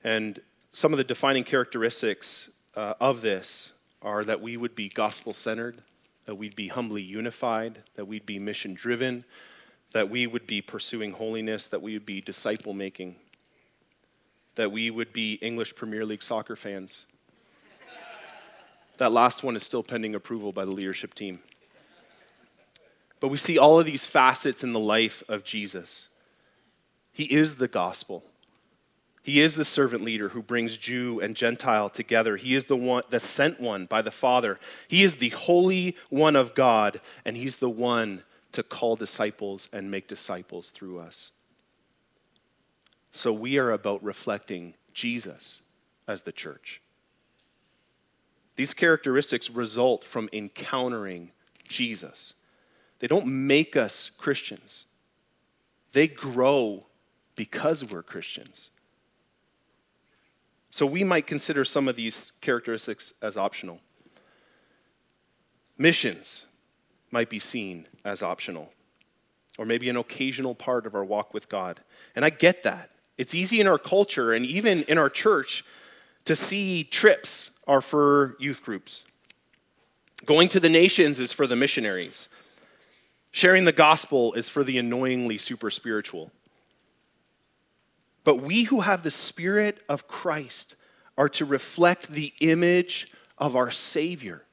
And 0.04 0.40
some 0.70 0.92
of 0.92 0.98
the 0.98 1.04
defining 1.04 1.44
characteristics 1.44 2.50
uh, 2.76 2.94
of 3.00 3.20
this 3.20 3.72
are 4.02 4.24
that 4.24 4.40
we 4.40 4.56
would 4.56 4.74
be 4.74 4.88
gospel 4.88 5.32
centered, 5.32 5.82
that 6.26 6.34
we'd 6.34 6.56
be 6.56 6.68
humbly 6.68 7.02
unified, 7.02 7.82
that 7.96 8.06
we'd 8.06 8.26
be 8.26 8.38
mission 8.38 8.74
driven, 8.74 9.22
that 9.92 10.10
we 10.10 10.26
would 10.26 10.46
be 10.46 10.60
pursuing 10.60 11.12
holiness, 11.12 11.68
that 11.68 11.80
we 11.80 11.94
would 11.94 12.06
be 12.06 12.20
disciple 12.20 12.74
making, 12.74 13.16
that 14.56 14.70
we 14.70 14.90
would 14.90 15.12
be 15.12 15.34
English 15.34 15.74
Premier 15.74 16.04
League 16.04 16.22
soccer 16.22 16.56
fans. 16.56 17.06
that 18.98 19.12
last 19.12 19.42
one 19.42 19.56
is 19.56 19.62
still 19.62 19.82
pending 19.82 20.14
approval 20.14 20.52
by 20.52 20.64
the 20.64 20.70
leadership 20.70 21.14
team. 21.14 21.40
But 23.20 23.28
we 23.28 23.38
see 23.38 23.56
all 23.56 23.80
of 23.80 23.86
these 23.86 24.04
facets 24.04 24.62
in 24.62 24.72
the 24.72 24.80
life 24.80 25.22
of 25.28 25.44
Jesus. 25.44 26.08
He 27.12 27.24
is 27.24 27.56
the 27.56 27.68
gospel. 27.68 28.24
He 29.24 29.40
is 29.40 29.54
the 29.54 29.64
servant 29.64 30.04
leader 30.04 30.28
who 30.28 30.42
brings 30.42 30.76
Jew 30.76 31.18
and 31.18 31.34
Gentile 31.34 31.88
together. 31.88 32.36
He 32.36 32.54
is 32.54 32.66
the 32.66 32.76
one, 32.76 33.04
the 33.08 33.18
sent 33.18 33.58
one 33.58 33.86
by 33.86 34.02
the 34.02 34.10
Father. 34.10 34.60
He 34.86 35.02
is 35.02 35.16
the 35.16 35.30
holy 35.30 35.96
one 36.10 36.36
of 36.36 36.54
God, 36.54 37.00
and 37.24 37.34
he's 37.34 37.56
the 37.56 37.70
one 37.70 38.22
to 38.52 38.62
call 38.62 38.96
disciples 38.96 39.70
and 39.72 39.90
make 39.90 40.08
disciples 40.08 40.68
through 40.68 40.98
us. 40.98 41.32
So 43.12 43.32
we 43.32 43.56
are 43.56 43.72
about 43.72 44.04
reflecting 44.04 44.74
Jesus 44.92 45.62
as 46.06 46.22
the 46.22 46.32
church. 46.32 46.82
These 48.56 48.74
characteristics 48.74 49.48
result 49.48 50.04
from 50.04 50.28
encountering 50.34 51.30
Jesus. 51.66 52.34
They 52.98 53.06
don't 53.06 53.26
make 53.26 53.74
us 53.74 54.10
Christians, 54.18 54.84
they 55.94 56.08
grow 56.08 56.84
because 57.36 57.82
we're 57.82 58.02
Christians. 58.02 58.68
So 60.74 60.86
we 60.86 61.04
might 61.04 61.28
consider 61.28 61.64
some 61.64 61.86
of 61.86 61.94
these 61.94 62.32
characteristics 62.40 63.14
as 63.22 63.36
optional. 63.36 63.78
Missions 65.78 66.46
might 67.12 67.30
be 67.30 67.38
seen 67.38 67.86
as 68.04 68.24
optional, 68.24 68.72
or 69.56 69.66
maybe 69.66 69.88
an 69.88 69.96
occasional 69.96 70.52
part 70.52 70.84
of 70.84 70.96
our 70.96 71.04
walk 71.04 71.32
with 71.32 71.48
God. 71.48 71.78
And 72.16 72.24
I 72.24 72.30
get 72.30 72.64
that. 72.64 72.90
It's 73.16 73.36
easy 73.36 73.60
in 73.60 73.68
our 73.68 73.78
culture 73.78 74.32
and 74.32 74.44
even 74.44 74.82
in 74.88 74.98
our 74.98 75.08
church 75.08 75.64
to 76.24 76.34
see 76.34 76.82
trips 76.82 77.52
are 77.68 77.80
for 77.80 78.34
youth 78.40 78.64
groups. 78.64 79.04
Going 80.26 80.48
to 80.48 80.58
the 80.58 80.68
nations 80.68 81.20
is 81.20 81.32
for 81.32 81.46
the 81.46 81.54
missionaries. 81.54 82.28
Sharing 83.30 83.64
the 83.64 83.70
gospel 83.70 84.32
is 84.32 84.48
for 84.48 84.64
the 84.64 84.78
annoyingly 84.78 85.38
super 85.38 85.70
spiritual. 85.70 86.32
But 88.24 88.36
we 88.36 88.64
who 88.64 88.80
have 88.80 89.02
the 89.02 89.10
Spirit 89.10 89.82
of 89.88 90.08
Christ 90.08 90.74
are 91.16 91.28
to 91.28 91.44
reflect 91.44 92.08
the 92.08 92.32
image 92.40 93.12
of 93.38 93.54
our 93.54 93.70
Savior, 93.70 94.44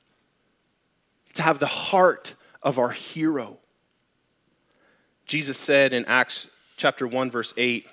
to 1.34 1.42
have 1.42 1.60
the 1.60 1.66
heart 1.66 2.36
of 2.62 2.78
our 2.78 2.92
hero. 2.92 3.58
Jesus 5.26 5.58
said 5.58 5.94
in 5.94 6.06
Acts 6.06 6.48
chapter 6.78 7.08
1 7.08 7.32
verse 7.32 7.54
8, 7.56 7.88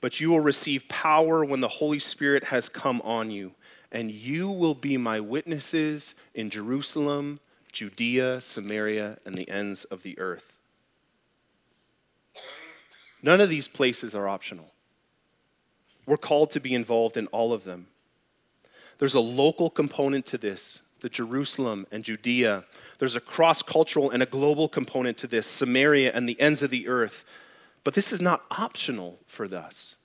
"But 0.00 0.20
you 0.20 0.30
will 0.30 0.40
receive 0.40 0.88
power 0.88 1.44
when 1.44 1.60
the 1.60 1.68
Holy 1.68 2.00
Spirit 2.00 2.44
has 2.44 2.68
come 2.68 3.00
on 3.02 3.30
you, 3.30 3.54
and 3.92 4.10
you 4.10 4.50
will 4.50 4.74
be 4.74 4.96
my 4.96 5.20
witnesses 5.20 6.16
in 6.34 6.50
Jerusalem, 6.50 7.40
Judea, 7.72 8.40
Samaria, 8.40 9.18
and 9.24 9.36
the 9.36 9.48
ends 9.48 9.84
of 9.84 10.02
the 10.02 10.18
earth." 10.18 10.52
None 13.22 13.40
of 13.40 13.48
these 13.48 13.68
places 13.68 14.14
are 14.14 14.28
optional. 14.28 14.72
We're 16.06 16.16
called 16.16 16.50
to 16.52 16.60
be 16.60 16.74
involved 16.74 17.16
in 17.16 17.26
all 17.28 17.52
of 17.52 17.64
them. 17.64 17.88
There's 18.98 19.14
a 19.14 19.20
local 19.20 19.68
component 19.68 20.24
to 20.26 20.38
this, 20.38 20.80
the 21.00 21.08
Jerusalem 21.08 21.86
and 21.90 22.04
Judea. 22.04 22.64
There's 22.98 23.16
a 23.16 23.20
cross 23.20 23.60
cultural 23.60 24.10
and 24.10 24.22
a 24.22 24.26
global 24.26 24.68
component 24.68 25.18
to 25.18 25.26
this, 25.26 25.46
Samaria 25.46 26.12
and 26.12 26.28
the 26.28 26.40
ends 26.40 26.62
of 26.62 26.70
the 26.70 26.88
earth. 26.88 27.24
But 27.84 27.94
this 27.94 28.12
is 28.12 28.20
not 28.20 28.44
optional 28.50 29.18
for 29.26 29.44
us. 29.54 29.96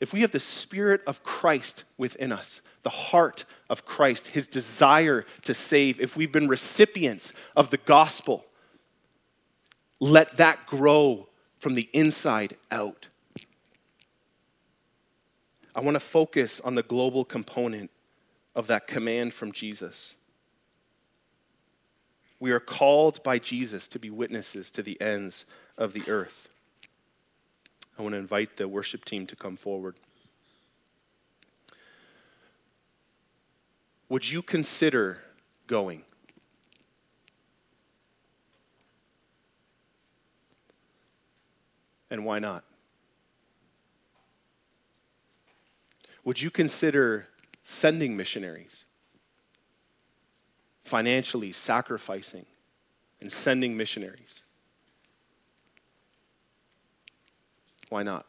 If 0.00 0.12
we 0.12 0.22
have 0.22 0.32
the 0.32 0.40
Spirit 0.40 1.00
of 1.06 1.22
Christ 1.22 1.84
within 1.96 2.32
us, 2.32 2.60
the 2.82 2.90
heart 2.90 3.44
of 3.70 3.84
Christ, 3.84 4.28
his 4.28 4.48
desire 4.48 5.24
to 5.42 5.54
save, 5.54 6.00
if 6.00 6.16
we've 6.16 6.32
been 6.32 6.48
recipients 6.48 7.32
of 7.54 7.70
the 7.70 7.76
gospel, 7.76 8.44
let 10.00 10.38
that 10.38 10.66
grow 10.66 11.28
from 11.60 11.74
the 11.74 11.88
inside 11.92 12.56
out. 12.72 13.06
I 15.74 15.80
want 15.80 15.94
to 15.94 16.00
focus 16.00 16.60
on 16.60 16.74
the 16.74 16.82
global 16.82 17.24
component 17.24 17.90
of 18.54 18.66
that 18.66 18.86
command 18.86 19.32
from 19.32 19.52
Jesus. 19.52 20.14
We 22.38 22.50
are 22.50 22.60
called 22.60 23.22
by 23.22 23.38
Jesus 23.38 23.88
to 23.88 23.98
be 23.98 24.10
witnesses 24.10 24.70
to 24.72 24.82
the 24.82 25.00
ends 25.00 25.46
of 25.78 25.92
the 25.92 26.02
earth. 26.08 26.48
I 27.98 28.02
want 28.02 28.14
to 28.14 28.18
invite 28.18 28.56
the 28.56 28.68
worship 28.68 29.04
team 29.04 29.26
to 29.28 29.36
come 29.36 29.56
forward. 29.56 29.96
Would 34.08 34.30
you 34.30 34.42
consider 34.42 35.18
going? 35.66 36.02
And 42.10 42.26
why 42.26 42.40
not? 42.40 42.64
Would 46.24 46.40
you 46.40 46.50
consider 46.50 47.26
sending 47.64 48.16
missionaries? 48.16 48.84
Financially 50.84 51.52
sacrificing 51.52 52.46
and 53.20 53.30
sending 53.30 53.76
missionaries? 53.76 54.44
Why 57.88 58.02
not? 58.02 58.26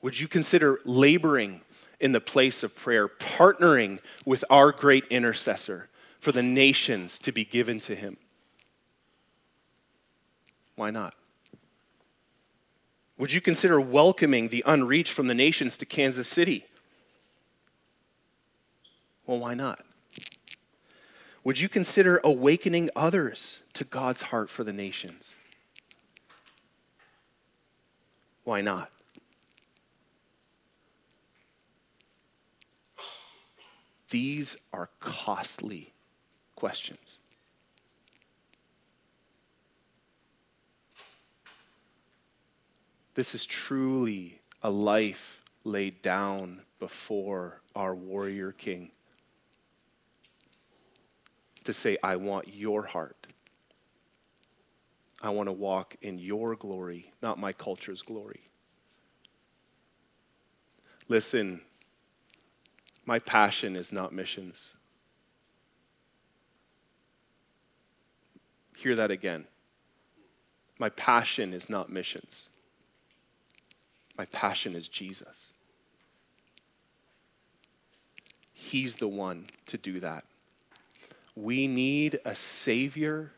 Would 0.00 0.18
you 0.18 0.28
consider 0.28 0.80
laboring 0.84 1.60
in 2.00 2.12
the 2.12 2.20
place 2.20 2.62
of 2.62 2.74
prayer, 2.76 3.08
partnering 3.08 3.98
with 4.24 4.44
our 4.48 4.70
great 4.70 5.04
intercessor 5.10 5.88
for 6.20 6.32
the 6.32 6.42
nations 6.42 7.18
to 7.20 7.32
be 7.32 7.44
given 7.44 7.80
to 7.80 7.94
him? 7.94 8.16
Why 10.76 10.90
not? 10.90 11.14
Would 13.18 13.32
you 13.32 13.40
consider 13.40 13.80
welcoming 13.80 14.48
the 14.48 14.62
unreached 14.64 15.12
from 15.12 15.26
the 15.26 15.34
nations 15.34 15.76
to 15.78 15.86
Kansas 15.86 16.28
City? 16.28 16.64
Well, 19.26 19.40
why 19.40 19.54
not? 19.54 19.84
Would 21.42 21.60
you 21.60 21.68
consider 21.68 22.20
awakening 22.22 22.90
others 22.94 23.60
to 23.74 23.84
God's 23.84 24.22
heart 24.22 24.48
for 24.50 24.64
the 24.64 24.72
nations? 24.72 25.34
Why 28.44 28.60
not? 28.60 28.90
These 34.10 34.56
are 34.72 34.88
costly 35.00 35.92
questions. 36.54 37.18
This 43.18 43.34
is 43.34 43.44
truly 43.46 44.38
a 44.62 44.70
life 44.70 45.42
laid 45.64 46.02
down 46.02 46.60
before 46.78 47.60
our 47.74 47.92
warrior 47.92 48.52
king. 48.52 48.92
To 51.64 51.72
say, 51.72 51.96
I 52.00 52.14
want 52.14 52.54
your 52.54 52.84
heart. 52.84 53.26
I 55.20 55.30
want 55.30 55.48
to 55.48 55.52
walk 55.52 55.96
in 56.00 56.20
your 56.20 56.54
glory, 56.54 57.12
not 57.20 57.40
my 57.40 57.50
culture's 57.50 58.02
glory. 58.02 58.42
Listen, 61.08 61.60
my 63.04 63.18
passion 63.18 63.74
is 63.74 63.90
not 63.90 64.12
missions. 64.12 64.74
Hear 68.76 68.94
that 68.94 69.10
again. 69.10 69.48
My 70.78 70.90
passion 70.90 71.52
is 71.52 71.68
not 71.68 71.90
missions. 71.90 72.50
My 74.18 74.26
passion 74.26 74.74
is 74.74 74.88
Jesus. 74.88 75.50
He's 78.52 78.96
the 78.96 79.06
one 79.06 79.46
to 79.66 79.78
do 79.78 80.00
that. 80.00 80.24
We 81.36 81.68
need 81.68 82.18
a 82.24 82.34
Savior 82.34 83.30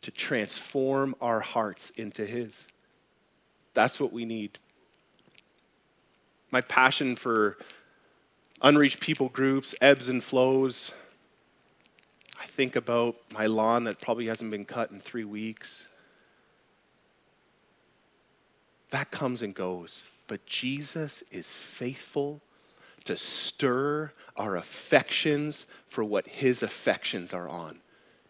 to 0.00 0.10
transform 0.10 1.14
our 1.20 1.40
hearts 1.40 1.90
into 1.90 2.24
His. 2.24 2.66
That's 3.74 4.00
what 4.00 4.12
we 4.12 4.24
need. 4.24 4.58
My 6.50 6.62
passion 6.62 7.14
for 7.14 7.58
unreached 8.62 9.00
people 9.00 9.28
groups 9.28 9.74
ebbs 9.82 10.08
and 10.08 10.24
flows. 10.24 10.92
I 12.40 12.46
think 12.46 12.74
about 12.74 13.16
my 13.34 13.46
lawn 13.46 13.84
that 13.84 14.00
probably 14.00 14.28
hasn't 14.28 14.50
been 14.50 14.64
cut 14.64 14.90
in 14.90 15.00
three 15.00 15.24
weeks 15.24 15.86
that 18.94 19.10
comes 19.10 19.42
and 19.42 19.52
goes. 19.52 20.04
But 20.28 20.46
Jesus 20.46 21.24
is 21.32 21.50
faithful 21.50 22.40
to 23.02 23.16
stir 23.16 24.12
our 24.36 24.56
affections 24.56 25.66
for 25.88 26.04
what 26.04 26.28
his 26.28 26.62
affections 26.62 27.32
are 27.32 27.48
on. 27.48 27.80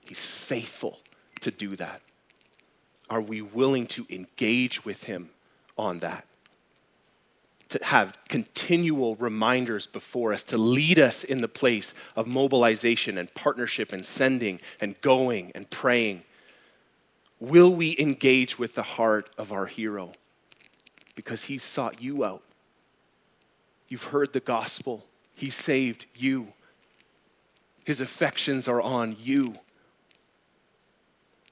He's 0.06 0.24
faithful 0.24 1.00
to 1.42 1.50
do 1.50 1.76
that. 1.76 2.00
Are 3.10 3.20
we 3.20 3.42
willing 3.42 3.86
to 3.88 4.06
engage 4.08 4.86
with 4.86 5.04
him 5.04 5.28
on 5.76 5.98
that? 5.98 6.26
To 7.68 7.84
have 7.84 8.16
continual 8.30 9.16
reminders 9.16 9.86
before 9.86 10.32
us, 10.32 10.44
to 10.44 10.56
lead 10.56 10.98
us 10.98 11.24
in 11.24 11.42
the 11.42 11.48
place 11.48 11.92
of 12.16 12.26
mobilization 12.26 13.18
and 13.18 13.32
partnership 13.34 13.92
and 13.92 14.06
sending 14.06 14.62
and 14.80 14.98
going 15.02 15.52
and 15.54 15.68
praying. 15.68 16.22
Will 17.38 17.74
we 17.74 17.94
engage 17.98 18.58
with 18.58 18.74
the 18.74 18.82
heart 18.82 19.28
of 19.36 19.52
our 19.52 19.66
hero? 19.66 20.12
Because 21.14 21.44
he 21.44 21.58
sought 21.58 22.02
you 22.02 22.24
out. 22.24 22.42
You've 23.88 24.04
heard 24.04 24.32
the 24.32 24.40
gospel, 24.40 25.04
he 25.34 25.50
saved 25.50 26.06
you. 26.14 26.48
His 27.84 28.00
affections 28.00 28.66
are 28.66 28.80
on 28.80 29.16
you. 29.20 29.56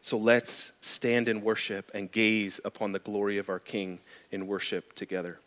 So 0.01 0.17
let's 0.17 0.73
stand 0.81 1.29
in 1.29 1.43
worship 1.43 1.91
and 1.95 2.11
gaze 2.11 2.61
upon 2.65 2.93
the 2.93 2.99
glory 2.99 3.39
of 3.39 3.49
our 3.49 3.61
King 3.61 4.01
in 4.31 4.47
worship 4.47 4.95
together. 4.95 5.39